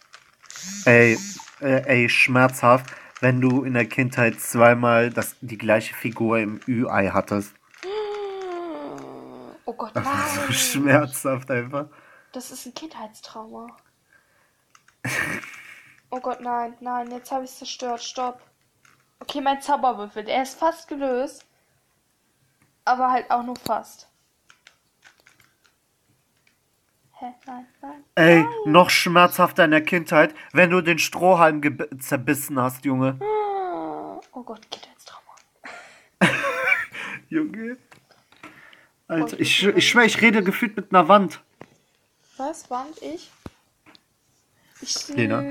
Ey, 0.86 1.17
äh, 1.62 1.81
ey, 1.86 2.10
schmerzhaft, 2.10 2.86
wenn 3.22 3.41
du 3.41 3.63
in 3.63 3.74
der 3.74 3.88
Kindheit 3.88 4.39
zweimal 4.39 5.10
das, 5.10 5.36
die 5.41 5.58
gleiche 5.58 5.96
Figur 5.96 6.38
im 6.39 6.60
Ü-Ei 6.67 7.10
hattest. 7.10 7.53
Oh 9.65 9.74
Gott, 9.74 9.91
Das 9.96 10.05
war 10.05 10.27
so 10.27 10.41
nein. 10.41 10.53
schmerzhaft 10.53 11.50
einfach. 11.51 11.86
Das 12.31 12.51
ist 12.51 12.65
ein 12.65 12.74
Kindheitstrauma. 12.74 13.75
Oh 16.12 16.19
Gott, 16.19 16.41
nein, 16.41 16.75
nein, 16.79 17.12
jetzt 17.12 17.31
habe 17.31 17.46
ich 17.46 17.51
es 17.51 17.58
zerstört. 17.60 18.03
Stopp. 18.03 18.41
Okay, 19.19 19.41
mein 19.41 19.62
Zauberwürfel, 19.62 20.24
der 20.24 20.43
ist 20.43 20.58
fast 20.60 20.88
gelöst. 20.88 21.46
Aber 22.89 23.12
halt 23.12 23.29
auch 23.29 23.43
nur 23.43 23.55
fast. 23.55 24.08
Hä? 27.19 27.25
Nein, 27.46 27.67
nein. 27.84 28.03
Ey, 28.15 28.46
noch 28.65 28.89
schmerzhafter 28.89 29.65
in 29.65 29.69
der 29.72 29.84
Kindheit, 29.84 30.34
wenn 30.53 30.72
du 30.72 30.81
den 30.81 30.98
Strohhalm 30.98 31.62
zerbissen 32.00 32.60
hast, 32.60 32.86
Junge. 32.86 33.19
Oh 34.31 34.41
Gott, 34.41 34.72
Kindheitstrauma. 34.72 35.36
Junge. 37.30 37.78
Alter, 39.08 39.39
ich, 39.39 39.56
schw- 39.56 39.75
ich 39.75 39.88
schwör, 39.88 40.06
ich 40.06 40.19
rede 40.21 40.43
gefühlt 40.43 40.75
mit 40.75 40.91
einer 40.91 41.08
Wand. 41.08 41.43
Was? 42.38 42.71
Wand? 42.71 42.99
Ich? 43.04 43.30
Lena. 45.15 45.44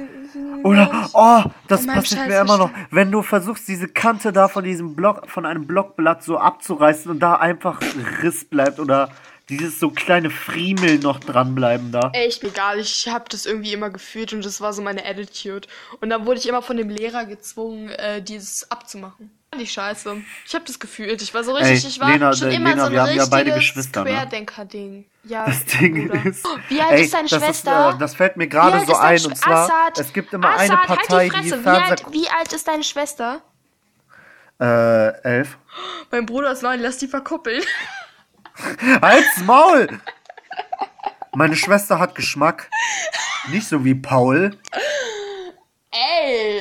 Oder, 0.64 1.10
oh, 1.12 1.42
das 1.68 1.86
passiert 1.86 2.28
mir 2.28 2.40
immer 2.40 2.58
noch. 2.58 2.70
Wenn 2.90 3.10
du 3.10 3.22
versuchst, 3.22 3.68
diese 3.68 3.88
Kante 3.88 4.32
da 4.32 4.48
von 4.48 4.64
diesem 4.64 4.94
Block, 4.94 5.28
von 5.28 5.46
einem 5.46 5.66
Blockblatt 5.66 6.22
so 6.22 6.38
abzureißen 6.38 7.10
und 7.10 7.20
da 7.20 7.34
einfach 7.34 7.80
Riss 8.22 8.44
bleibt 8.44 8.80
oder 8.80 9.10
dieses 9.48 9.80
so 9.80 9.90
kleine 9.90 10.30
Friemel 10.30 10.98
noch 10.98 11.20
dranbleiben 11.20 11.92
da. 11.92 12.10
Echt 12.12 12.44
egal, 12.44 12.78
ich 12.78 13.08
habe 13.08 13.24
das 13.30 13.46
irgendwie 13.46 13.72
immer 13.72 13.90
gefühlt 13.90 14.32
und 14.32 14.44
das 14.44 14.60
war 14.60 14.72
so 14.72 14.82
meine 14.82 15.04
Attitude. 15.04 15.68
Und 16.00 16.10
dann 16.10 16.26
wurde 16.26 16.40
ich 16.40 16.48
immer 16.48 16.62
von 16.62 16.76
dem 16.76 16.90
Lehrer 16.90 17.24
gezwungen, 17.24 17.88
äh, 17.90 18.22
dieses 18.22 18.70
abzumachen. 18.70 19.30
Fand 19.50 19.62
ich 19.62 19.72
scheiße. 19.72 20.16
Ich 20.46 20.54
habe 20.54 20.64
das 20.66 20.78
gefühlt. 20.78 21.22
Ich 21.22 21.32
war 21.32 21.42
so 21.42 21.54
richtig, 21.54 21.82
Ey, 21.84 21.90
ich 21.90 22.00
war 22.00 22.10
Lena, 22.10 22.32
schon 22.34 22.48
äh, 22.50 22.56
immer 22.56 22.68
Lena, 22.70 22.80
so 22.82 22.86
ein 22.86 22.92
wir 22.92 23.02
haben 23.02 23.16
ja 23.16 23.26
beide 23.26 23.52
Geschwister, 23.54 24.04
ne? 24.04 24.10
Querdenker-Ding. 24.10 25.06
Ja, 25.24 25.46
Das 25.46 25.64
Ding 25.64 26.08
Bruder. 26.08 26.26
ist. 26.26 26.44
Oh, 26.46 26.58
Wie 26.68 26.80
alt 26.82 26.92
ey, 26.92 27.04
ist 27.04 27.14
deine 27.14 27.28
das 27.28 27.38
Schwester? 27.42 27.94
äh, 27.94 27.98
das 27.98 28.14
fällt 28.14 28.36
mir 28.36 28.44
Wie 28.44 28.48
gerade 28.50 28.80
so 28.80 28.92
ist 28.92 28.98
ein. 28.98 29.24
Und 29.24 29.36
zwar, 29.38 29.64
Assad, 29.64 29.98
es 29.98 30.12
gibt 30.12 30.32
immer 30.34 30.48
Assad, 30.50 30.60
eine 30.70 30.76
Partei, 30.86 31.28
halt 31.30 31.34
die 31.34 31.40
die 31.42 31.48
Fresse. 31.50 31.58
Wie 31.58 31.62
Fernseher. 31.62 31.88
alt, 31.90 32.04
wie 32.12 32.28
alt 32.28 32.52
ist 32.52 32.68
deine 32.68 32.84
Schwester? 32.84 33.40
Äh, 34.60 35.22
elf. 35.22 35.56
Mein 36.10 36.26
Bruder 36.26 36.52
ist 36.52 36.62
neun, 36.62 36.80
lass 36.80 36.98
die 36.98 37.08
verkuppeln. 37.08 37.62
Halt's 39.02 39.38
Maul! 39.44 39.88
Meine 41.34 41.56
Schwester 41.56 41.98
hat 41.98 42.14
Geschmack. 42.16 42.68
Nicht 43.50 43.68
so 43.68 43.84
wie 43.84 43.94
Paul. 43.94 44.58
Ey! 45.90 46.57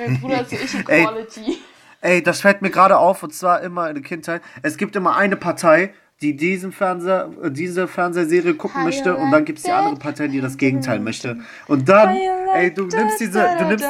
Mein 0.00 0.20
Bruder 0.20 0.40
ist 0.40 0.50
so 0.50 0.56
ich 0.78 0.88
Ey. 0.88 1.02
Equality. 1.02 1.58
Ey, 2.02 2.22
das 2.22 2.40
fällt 2.40 2.62
mir 2.62 2.70
gerade 2.70 2.96
auf, 2.98 3.22
und 3.22 3.34
zwar 3.34 3.60
immer 3.60 3.88
in 3.88 3.94
der 3.94 4.02
Kindheit. 4.02 4.40
Es 4.62 4.78
gibt 4.78 4.96
immer 4.96 5.16
eine 5.16 5.36
Partei, 5.36 5.92
die 6.22 6.34
diesen 6.34 6.72
Fernseher, 6.72 7.30
diese 7.50 7.88
Fernsehserie 7.88 8.54
gucken 8.54 8.84
möchte, 8.84 9.16
und 9.16 9.30
dann 9.30 9.44
gibt's 9.44 9.62
die 9.64 9.70
andere 9.70 9.96
Partei, 9.96 10.28
die 10.28 10.40
das 10.40 10.56
Gegenteil 10.56 11.00
möchte. 11.00 11.38
Und 11.66 11.88
dann, 11.88 12.16
ey, 12.54 12.72
du 12.72 12.86
nimmst 12.86 13.20
diese, 13.20 13.56
du 13.58 13.64
nimmst, 13.66 13.86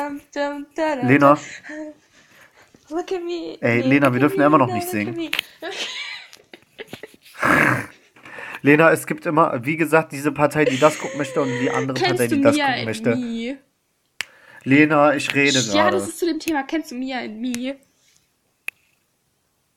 Lena, 1.03 1.38
Look 2.90 3.12
at 3.12 3.23
me. 3.25 3.57
Ey, 3.61 3.83
Lena, 3.83 4.12
wir 4.12 4.18
dürfen 4.18 4.38
me, 4.38 4.46
immer 4.46 4.59
noch 4.59 4.73
nicht 4.73 4.88
singen. 4.88 5.16
Lena, 8.62 8.90
es 8.90 9.07
gibt 9.07 9.25
immer, 9.27 9.64
wie 9.64 9.77
gesagt, 9.77 10.11
diese 10.12 10.33
Partei, 10.33 10.64
die 10.64 10.79
das 10.79 10.99
gucken 10.99 11.18
möchte, 11.18 11.40
und 11.40 11.49
die 11.61 11.70
andere 11.70 11.94
Partei, 11.94 12.16
Kennst 12.16 12.33
du 12.33 12.37
die 12.37 12.42
das 12.42 12.57
gucken 12.57 12.85
möchte. 12.85 13.16
Me? 13.16 13.59
Lena, 14.64 15.14
ich 15.14 15.35
rede 15.35 15.59
Ja, 15.61 15.73
gerade. 15.85 15.96
das 15.99 16.09
ist 16.09 16.18
zu 16.18 16.27
dem 16.27 16.38
Thema. 16.38 16.62
Kennst 16.64 16.90
du 16.90 16.94
Mia 16.94 17.20
in 17.20 17.40
Me? 17.40 17.77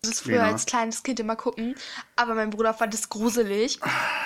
Das 0.01 0.11
ist 0.11 0.21
früher 0.21 0.33
Lena. 0.35 0.47
als 0.51 0.65
kleines 0.65 1.01
Kind 1.03 1.19
immer 1.21 1.35
gucken, 1.37 1.75
aber 2.17 2.35
mein 2.35 2.49
Bruder 2.49 2.73
fand 2.73 2.93
es 2.93 3.07
gruselig. 3.07 3.79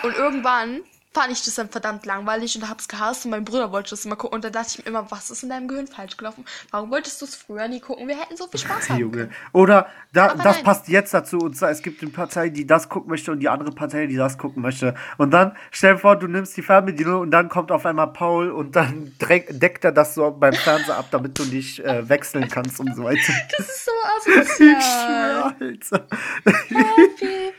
Und 0.04 0.15
irgendwann 0.15 0.82
fand 1.17 1.32
ich 1.32 1.43
das 1.43 1.56
dann 1.56 1.67
verdammt 1.67 2.06
langweilig 2.06 2.56
und 2.58 2.69
hab's 2.69 2.88
gehasst 2.88 3.25
und 3.25 3.32
mein 3.32 3.43
Bruder 3.43 3.71
wollte 3.71 3.89
das 3.89 4.06
immer 4.06 4.15
gucken. 4.15 4.36
Und 4.36 4.43
da 4.43 4.51
dachte 4.51 4.67
ich 4.69 4.77
mir 4.77 4.86
immer, 4.86 5.10
was 5.10 5.32
ist 5.32 5.41
in 5.41 5.49
deinem 5.49 5.67
Gehirn 5.67 5.88
falsch 5.88 6.15
gelaufen? 6.15 6.45
Warum 6.69 6.91
wolltest 6.91 7.19
du 7.21 7.25
es 7.25 7.36
früher 7.36 7.67
nie 7.67 7.80
gucken? 7.80 8.08
Wir 8.08 8.19
hätten 8.19 8.38
so 8.38 8.47
viel 8.47 8.60
Spaß 8.60 8.91
haben 8.91 8.99
Junge. 8.99 9.17
können. 9.17 9.32
Oder 9.51 9.88
da, 10.13 10.36
das 10.36 10.58
nein. 10.58 10.63
passt 10.63 10.88
jetzt 10.89 11.15
dazu. 11.15 11.39
Und 11.39 11.58
zwar, 11.58 11.71
es 11.71 11.82
gibt 11.82 12.03
eine 12.03 12.12
Partei, 12.12 12.49
die 12.49 12.67
das 12.67 12.88
gucken 12.88 13.10
möchte 13.10 13.32
und 13.32 13.39
die 13.39 13.49
andere 13.49 13.71
Partei, 13.71 14.06
die 14.06 14.15
das 14.15 14.38
gucken 14.38 14.62
möchte. 14.62 14.93
Und 15.17 15.32
dann, 15.32 15.56
stell 15.71 15.93
dir 15.93 15.99
vor, 15.99 16.17
du 16.17 16.27
nimmst 16.27 16.56
die 16.56 16.62
Fernbedienung 16.62 17.21
und 17.21 17.32
dann 17.32 17.49
kommt 17.49 17.71
auf 17.71 17.84
einmal 17.88 18.13
Paul 18.13 18.51
und 18.51 18.75
dann 18.75 19.13
deckt 19.19 19.86
er 19.86 19.91
das 19.91 20.13
so 20.13 20.30
beim 20.30 20.53
Fernseher 20.53 20.97
ab, 20.97 21.08
damit 21.10 21.39
du 21.39 21.45
nicht 21.45 21.80
äh, 21.80 22.08
wechseln 22.08 22.47
kannst 22.47 22.80
und 22.80 22.95
so 22.95 23.03
weiter. 23.03 23.17
Das 23.58 23.67
ist 23.67 23.86
so 23.86 23.91
Ich 24.27 24.38
asozial. 24.38 24.82
schwöre, 24.82 25.56
Alter. 25.60 26.08
Happy? 26.45 27.53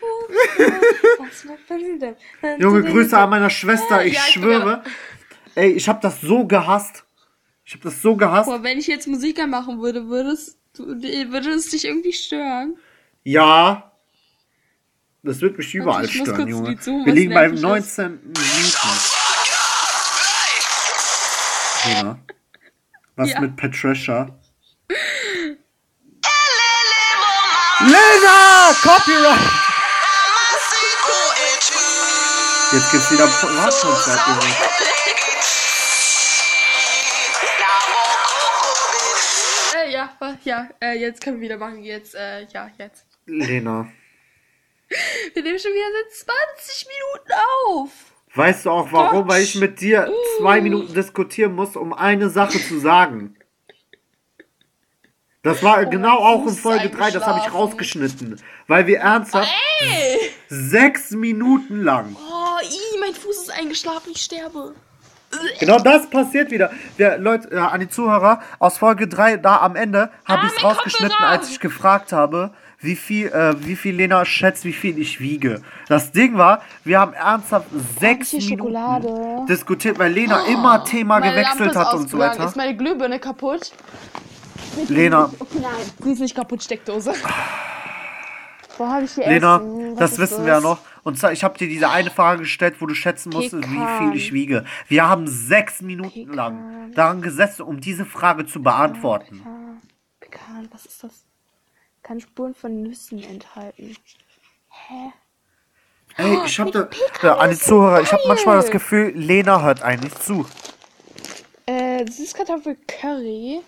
Junge, 2.58 2.82
Grüße 2.82 3.16
an 3.16 3.30
meiner 3.48 3.78
Schwester, 3.78 4.04
ich 4.04 4.14
Ja, 4.14 4.20
ich 4.28 4.34
bin 4.34 4.42
schwöre. 4.44 4.82
Ey, 5.54 5.72
ich 5.72 5.88
hab 5.88 6.00
das 6.00 6.20
so 6.20 6.46
gehasst. 6.46 7.04
Ich 7.64 7.74
hab 7.74 7.82
das 7.82 8.00
so 8.00 8.16
gehasst. 8.16 8.48
Boah, 8.48 8.62
wenn 8.62 8.78
ich 8.78 8.86
jetzt 8.86 9.06
Musik 9.08 9.38
anmachen 9.40 9.80
würde, 9.80 10.08
würdest 10.08 10.58
du, 10.74 10.86
würde 10.86 11.50
es 11.50 11.68
dich 11.70 11.84
irgendwie 11.84 12.12
stören? 12.12 12.76
Ja. 13.24 13.92
Das 15.22 15.40
wird 15.40 15.58
mich 15.58 15.74
überall 15.74 16.04
ich 16.04 16.14
muss 16.16 16.28
stören, 16.28 16.48
Junge. 16.48 16.78
Zoom, 16.80 17.04
Wir 17.04 17.12
liegen 17.12 17.34
bei 17.34 17.48
nervig 17.48 17.58
ist. 17.58 17.98
19 17.98 18.12
Minuten. 18.22 18.38
Lena. 21.84 22.18
Was 23.16 23.30
Ja. 23.32 23.40
mit 23.40 23.56
Patricia? 23.56 24.38
Lena! 27.80 28.74
Copyright! 28.82 29.67
Jetzt 32.70 32.90
gibt's 32.90 33.10
wieder 33.10 33.26
Junge. 34.28 34.54
Äh, 39.74 39.90
ja, 39.90 40.10
ja, 40.44 40.68
äh, 40.82 40.98
jetzt 40.98 41.22
können 41.22 41.36
wir 41.36 41.48
wieder 41.48 41.56
machen. 41.56 41.82
Jetzt, 41.82 42.14
äh, 42.14 42.42
ja, 42.52 42.70
jetzt. 42.76 43.06
Lena. 43.24 43.90
Wir 45.34 45.42
nehmen 45.42 45.58
schon 45.58 45.72
wieder 45.72 45.86
seit 46.10 46.28
20 46.56 46.88
Minuten 46.88 47.32
auf. 47.66 47.90
Weißt 48.34 48.66
du 48.66 48.70
auch 48.70 48.92
warum? 48.92 49.20
Gott. 49.22 49.28
Weil 49.28 49.42
ich 49.42 49.54
mit 49.54 49.80
dir 49.80 50.10
zwei 50.38 50.60
Minuten 50.60 50.94
diskutieren 50.94 51.54
muss, 51.54 51.76
um 51.76 51.92
eine 51.92 52.30
Sache 52.30 52.58
zu 52.58 52.78
sagen. 52.78 53.36
Das 55.42 55.62
war 55.62 55.86
genau 55.86 56.16
mein 56.16 56.22
auch 56.22 56.46
in 56.46 56.54
Folge 56.54 56.90
3, 56.90 57.10
das 57.12 57.24
habe 57.24 57.40
ich 57.40 57.52
rausgeschnitten. 57.52 58.40
Weil 58.66 58.86
wir 58.86 58.98
ernsthaft 58.98 59.48
Ey! 59.80 60.30
sechs 60.48 61.10
Minuten 61.12 61.82
lang. 61.82 62.16
Oh, 62.16 62.27
mein 63.08 63.14
Fuß 63.14 63.36
ist 63.42 63.50
eingeschlafen, 63.50 64.12
ich 64.14 64.22
sterbe. 64.22 64.74
Genau 65.60 65.78
das 65.78 66.08
passiert 66.08 66.50
wieder. 66.50 66.70
Der, 66.98 67.18
Leute, 67.18 67.50
äh, 67.50 67.58
an 67.58 67.80
die 67.80 67.88
Zuhörer, 67.88 68.40
aus 68.58 68.78
Folge 68.78 69.06
3, 69.08 69.36
da 69.36 69.58
am 69.58 69.76
Ende, 69.76 70.10
habe 70.24 70.42
Ah, 70.42 70.46
ich 70.46 70.56
es 70.56 70.64
rausgeschnitten, 70.64 71.22
als 71.22 71.50
ich 71.50 71.60
gefragt 71.60 72.12
habe, 72.12 72.50
wie 72.80 72.96
viel, 72.96 73.26
äh, 73.28 73.54
wie 73.66 73.76
viel 73.76 73.94
Lena 73.94 74.24
schätzt, 74.24 74.64
wie 74.64 74.72
viel 74.72 74.98
ich 74.98 75.20
wiege. 75.20 75.60
Das 75.88 76.12
Ding 76.12 76.38
war, 76.38 76.62
wir 76.84 76.98
haben 77.00 77.12
ernsthaft 77.12 77.66
sechs 78.00 78.32
Minuten 78.32 78.58
Schokolade? 78.58 79.44
diskutiert, 79.48 79.98
weil 79.98 80.12
Lena 80.12 80.46
immer 80.46 80.82
Thema 80.84 81.18
gewechselt 81.20 81.76
hat 81.76 81.92
und 81.94 82.08
so 82.08 82.18
weiter. 82.18 82.46
Ist 82.46 82.56
meine 82.56 82.76
Glühbirne 82.76 83.18
kaputt? 83.18 83.72
Lena, 84.88 85.30
Okay, 85.38 85.58
nein, 85.60 85.72
sie 86.04 86.12
ist 86.12 86.20
nicht 86.20 86.36
kaputt, 86.36 86.62
Steckdose. 86.62 87.12
Wo 88.78 88.86
habe 88.86 89.04
ich 89.04 89.12
hier 89.12 89.26
Lena, 89.26 89.56
Essen? 89.56 89.96
Das 89.96 90.18
wissen 90.18 90.44
wir 90.46 90.52
ja 90.54 90.60
noch. 90.60 90.78
Und 91.08 91.18
zwar, 91.18 91.32
ich 91.32 91.42
habe 91.42 91.56
dir 91.56 91.68
diese 91.68 91.88
eine 91.88 92.10
Frage 92.10 92.40
gestellt, 92.40 92.82
wo 92.82 92.84
du 92.84 92.94
schätzen 92.94 93.30
musstest, 93.30 93.64
wie 93.66 93.98
viel 93.98 94.14
ich 94.14 94.34
wiege. 94.34 94.66
Wir 94.88 95.08
haben 95.08 95.26
sechs 95.26 95.80
Minuten 95.80 96.34
lang 96.34 96.58
Pekan. 96.58 96.92
daran 96.92 97.22
gesessen, 97.22 97.62
um 97.62 97.80
diese 97.80 98.04
Frage 98.04 98.44
zu 98.44 98.62
beantworten. 98.62 99.42
Ah, 99.42 99.80
Pekan, 100.20 100.68
was 100.70 100.84
ist 100.84 101.02
das? 101.02 101.24
Kann 102.02 102.20
Spuren 102.20 102.54
von 102.54 102.82
Nüssen 102.82 103.22
enthalten. 103.22 103.96
Hä? 104.68 105.12
Ey, 106.18 106.40
ich 106.44 106.60
habe 106.60 106.90
die 106.92 107.52
ist 107.52 107.64
Zuhörer, 107.64 108.02
ich 108.02 108.12
habe 108.12 108.24
manchmal 108.28 108.56
das 108.56 108.70
Gefühl, 108.70 109.12
Lena 109.14 109.62
hört 109.62 109.80
eigentlich 109.80 110.14
zu. 110.16 110.44
Äh, 111.64 112.04
Süßkartoffel 112.04 112.76
Curry. 112.86 113.62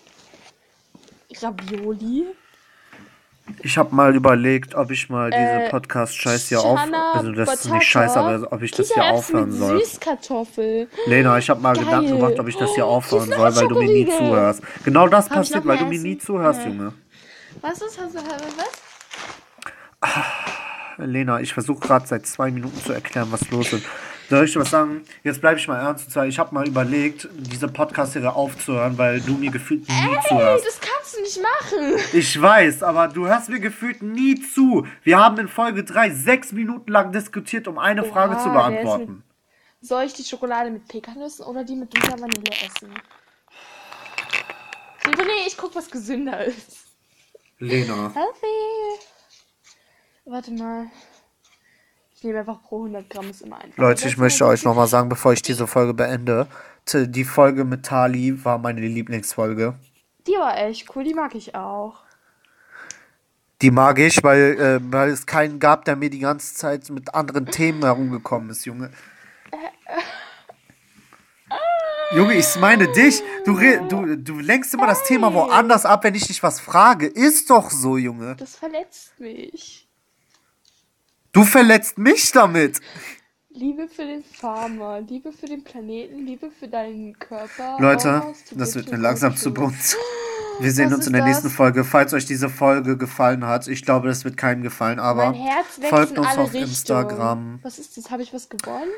Ravioli. 1.41 2.27
Ich 3.63 3.77
habe 3.77 3.93
mal 3.93 4.15
überlegt, 4.15 4.75
ob 4.75 4.91
ich 4.91 5.09
mal 5.09 5.29
diese 5.31 5.41
Äh, 5.43 5.69
Podcast-Scheiß 5.69 6.49
hier 6.49 6.61
auf... 6.61 6.79
Also 7.13 7.31
das 7.31 7.53
ist 7.53 7.71
nicht 7.71 7.85
scheiße, 7.85 8.19
aber 8.19 8.51
ob 8.51 8.61
ich 8.61 8.71
das 8.71 8.93
hier 8.93 9.05
aufhören 9.05 9.51
soll. 9.51 9.79
Süßkartoffel. 9.79 10.87
Lena, 11.07 11.37
ich 11.37 11.49
habe 11.49 11.59
mal 11.59 11.73
Geil. 11.73 11.85
Gedanken 11.85 12.17
gemacht, 12.17 12.39
ob 12.39 12.47
ich 12.47 12.55
das 12.57 12.73
hier 12.75 12.85
aufhören 12.85 13.29
soll, 13.29 13.55
weil 13.55 13.67
du 13.67 13.79
mir 13.79 13.91
nie 13.91 14.07
zuhörst. 14.07 14.61
Genau 14.85 15.07
das 15.07 15.27
passiert, 15.27 15.65
weil 15.65 15.77
du 15.77 15.85
mir 15.85 15.99
nie 15.99 16.17
zuhörst. 16.17 16.65
Junge. 16.65 16.93
Was 17.61 17.81
ist 17.81 17.99
das? 17.99 18.13
Was? 18.15 18.25
Lena, 20.97 21.39
ich 21.41 21.53
versuche 21.53 21.79
gerade 21.79 22.07
seit 22.07 22.25
zwei 22.25 22.51
Minuten 22.51 22.79
zu 22.81 22.93
erklären, 22.93 23.27
was 23.31 23.49
los 23.49 23.73
ist. 23.73 23.85
Soll 24.31 24.45
ich 24.45 24.53
dir 24.53 24.61
was 24.61 24.69
sagen? 24.69 25.03
Jetzt 25.25 25.41
bleibe 25.41 25.59
ich 25.59 25.67
mal 25.67 25.77
ernst. 25.77 26.05
Und 26.05 26.11
zwar, 26.13 26.25
ich 26.25 26.39
habe 26.39 26.55
mal 26.55 26.65
überlegt, 26.65 27.27
diese 27.33 27.67
Podcast-Serie 27.67 28.33
aufzuhören, 28.33 28.97
weil 28.97 29.19
du 29.19 29.33
mir 29.33 29.51
gefühlt 29.51 29.81
nie 29.89 29.93
Hey, 29.93 30.17
zuhörst. 30.29 30.65
das 30.65 30.79
kannst 30.79 31.17
du 31.17 31.21
nicht 31.21 31.41
machen. 31.41 31.95
Ich 32.13 32.41
weiß, 32.41 32.81
aber 32.81 33.09
du 33.09 33.27
hörst 33.27 33.49
mir 33.49 33.59
gefühlt 33.59 34.01
nie 34.01 34.35
zu. 34.39 34.87
Wir 35.03 35.19
haben 35.19 35.37
in 35.37 35.49
Folge 35.49 35.83
3 35.83 36.11
sechs 36.11 36.53
Minuten 36.53 36.89
lang 36.89 37.11
diskutiert, 37.11 37.67
um 37.67 37.77
eine 37.77 38.05
Frage 38.05 38.35
Oha, 38.35 38.39
zu 38.41 38.49
der 38.51 38.53
ist 38.53 38.57
beantworten. 38.71 39.23
Soll 39.81 40.03
ich 40.05 40.13
die 40.13 40.23
Schokolade 40.23 40.71
mit 40.71 40.87
Pekannüssen 40.87 41.43
oder 41.45 41.65
die 41.65 41.75
mit 41.75 41.93
dunkler 41.93 42.17
Vanille 42.21 42.51
essen? 42.51 42.93
Nee, 45.07 45.45
ich 45.45 45.57
guck, 45.57 45.75
was 45.75 45.91
gesünder 45.91 46.45
ist. 46.45 46.85
Lena. 47.59 48.13
Healthy. 48.13 49.01
Warte 50.23 50.51
mal. 50.51 50.85
Ich 52.21 52.25
nehme 52.25 52.41
einfach 52.41 52.61
pro 52.61 52.83
100 52.83 53.09
Gramm 53.09 53.31
ist 53.31 53.41
immer 53.41 53.57
einfach. 53.57 53.79
Leute, 53.79 54.07
ich 54.07 54.15
möchte 54.15 54.45
euch 54.45 54.63
nochmal 54.63 54.85
sagen, 54.85 55.09
bevor 55.09 55.33
ich 55.33 55.41
diese 55.41 55.65
Folge 55.65 55.95
beende, 55.95 56.45
die 56.93 57.23
Folge 57.23 57.65
mit 57.65 57.83
Tali 57.83 58.45
war 58.45 58.59
meine 58.59 58.81
Lieblingsfolge. 58.81 59.73
Die 60.27 60.33
war 60.33 60.55
echt 60.55 60.95
cool, 60.95 61.03
die 61.03 61.15
mag 61.15 61.33
ich 61.33 61.55
auch. 61.55 62.03
Die 63.63 63.71
mag 63.71 63.97
ich, 63.97 64.23
weil, 64.23 64.55
äh, 64.59 64.79
weil 64.83 65.09
es 65.09 65.25
keinen 65.25 65.59
gab, 65.59 65.83
der 65.85 65.95
mir 65.95 66.11
die 66.11 66.19
ganze 66.19 66.53
Zeit 66.53 66.87
mit 66.91 67.15
anderen 67.15 67.47
Themen 67.47 67.83
herumgekommen 67.83 68.51
ist, 68.51 68.65
Junge. 68.65 68.91
Junge, 72.15 72.35
ich 72.35 72.55
meine 72.57 72.87
dich. 72.91 73.23
Du, 73.45 73.57
du, 73.89 74.15
du 74.15 74.37
lenkst 74.37 74.75
immer 74.75 74.85
das 74.85 75.03
Thema 75.05 75.33
woanders 75.33 75.87
ab, 75.87 76.03
wenn 76.03 76.13
ich 76.13 76.27
dich 76.27 76.43
was 76.43 76.59
frage. 76.59 77.07
Ist 77.07 77.49
doch 77.49 77.71
so, 77.71 77.97
Junge. 77.97 78.35
Das 78.35 78.57
verletzt 78.57 79.19
mich. 79.19 79.87
Du 81.31 81.43
verletzt 81.43 81.97
mich 81.97 82.31
damit. 82.31 82.81
Liebe 83.49 83.87
für 83.87 84.05
den 84.05 84.23
Farmer, 84.23 85.01
Liebe 85.01 85.31
für 85.31 85.45
den 85.45 85.63
Planeten, 85.63 86.25
Liebe 86.25 86.49
für 86.51 86.67
deinen 86.67 87.17
Körper. 87.19 87.77
Leute, 87.79 88.21
Oh, 88.25 88.33
das 88.55 88.75
wird 88.75 88.91
mir 88.91 88.97
langsam 88.97 89.35
zu 89.35 89.53
bunt. 89.53 89.75
Wir 90.59 90.71
sehen 90.71 90.91
Was 90.91 90.97
uns 90.97 91.07
in 91.07 91.13
der 91.13 91.23
nächsten 91.23 91.47
das? 91.47 91.53
Folge. 91.55 91.83
Falls 91.83 92.13
euch 92.13 92.25
diese 92.25 92.47
Folge 92.49 92.95
gefallen 92.97 93.47
hat, 93.47 93.67
ich 93.67 93.83
glaube, 93.83 94.09
das 94.09 94.25
wird 94.25 94.37
keinem 94.37 94.61
gefallen, 94.61 94.99
aber 94.99 95.33
folgt 95.89 96.19
uns 96.19 96.27
auf 96.37 96.53
Richtungen. 96.53 96.63
Instagram. 96.67 97.59
Was 97.63 97.79
ist 97.79 97.97
das? 97.97 98.11
Habe 98.11 98.21
ich 98.21 98.33
was 98.33 98.47
gewonnen? 98.47 98.91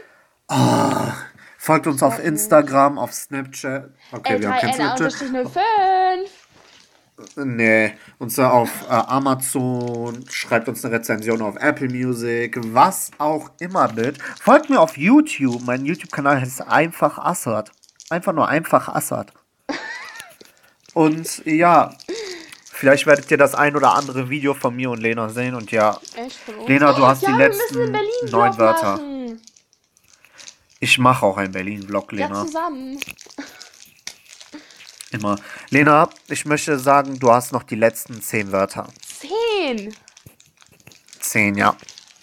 Folgt 1.58 1.88
uns 1.88 2.04
auf 2.04 2.17
nicht. 2.17 2.28
Instagram, 2.28 2.98
auf 2.98 3.13
Snapchat. 3.13 3.91
Okay, 4.12 4.41
wir 4.41 4.52
haben 4.52 4.60
kein 4.60 4.74
Snapchat. 4.74 5.13
L3N-05. 7.17 7.45
Nee, 7.45 7.93
und 8.19 8.32
zwar 8.32 8.54
auf 8.54 8.69
äh, 8.89 8.91
Amazon, 8.93 10.26
schreibt 10.30 10.67
uns 10.67 10.84
eine 10.84 10.95
Rezension 10.95 11.41
auf 11.41 11.56
Apple 11.58 11.89
Music, 11.89 12.58
was 12.73 13.12
auch 13.17 13.52
immer 13.60 13.91
mit. 13.93 14.17
Folgt 14.41 14.69
mir 14.69 14.80
auf 14.80 14.97
YouTube, 14.97 15.62
mein 15.63 15.86
YouTube-Kanal 15.86 16.41
heißt 16.41 16.62
einfach 16.67 17.17
Assad. 17.19 17.71
Einfach 18.10 18.34
nur 18.34 18.47
einfach 18.47 18.89
Assad. 18.89 19.32
Und 20.93 21.43
ja, 21.45 21.91
vielleicht 22.71 23.08
werdet 23.08 23.30
ihr 23.32 23.38
das 23.38 23.56
ein 23.56 23.76
oder 23.76 23.93
andere 23.95 24.30
Video 24.30 24.54
von 24.54 24.76
mir 24.76 24.91
und 24.91 24.99
Lena 25.02 25.30
sehen 25.30 25.56
und 25.56 25.71
ja, 25.71 25.99
Echt? 26.15 26.39
Lena, 26.67 26.93
du 26.93 27.06
hast 27.06 27.23
ja, 27.23 27.32
die 27.32 27.38
letzten 27.38 27.91
neun 28.30 28.58
Wörter. 28.60 28.97
Machen. 28.97 29.41
ich 30.80 30.99
mache 30.99 31.26
auch 31.26 31.38
einen 31.38 31.52
Berlin-Vlog, 31.52 32.12
Ja, 32.13 32.28
Lena. 32.28 32.45
zusammen. 32.45 32.99
Immer. 35.13 35.36
Lena, 35.69 36.10
ich 36.28 36.45
möchte 36.45 36.80
sagen, 36.80 37.19
du 37.19 37.32
hast 37.32 37.52
noch 37.52 37.63
die 37.63 37.76
letzten 37.76 38.21
zehn 38.21 38.52
Wörter. 38.52 38.88
Zehn. 39.02 39.95
Zehn, 41.19 41.56
ja. 41.56 41.76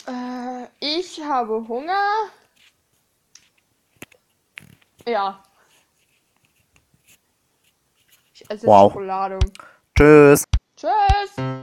Äh, 0.07 0.67
ich 0.81 1.21
habe 1.23 1.67
Hunger. 1.69 2.31
Ja. 5.07 5.43
Ich 8.35 8.51
esse 8.51 8.67
Wow. 8.67 8.93
Schokolade. 8.93 9.39
Tschüss. 9.97 10.45
Tschüss. 10.77 11.61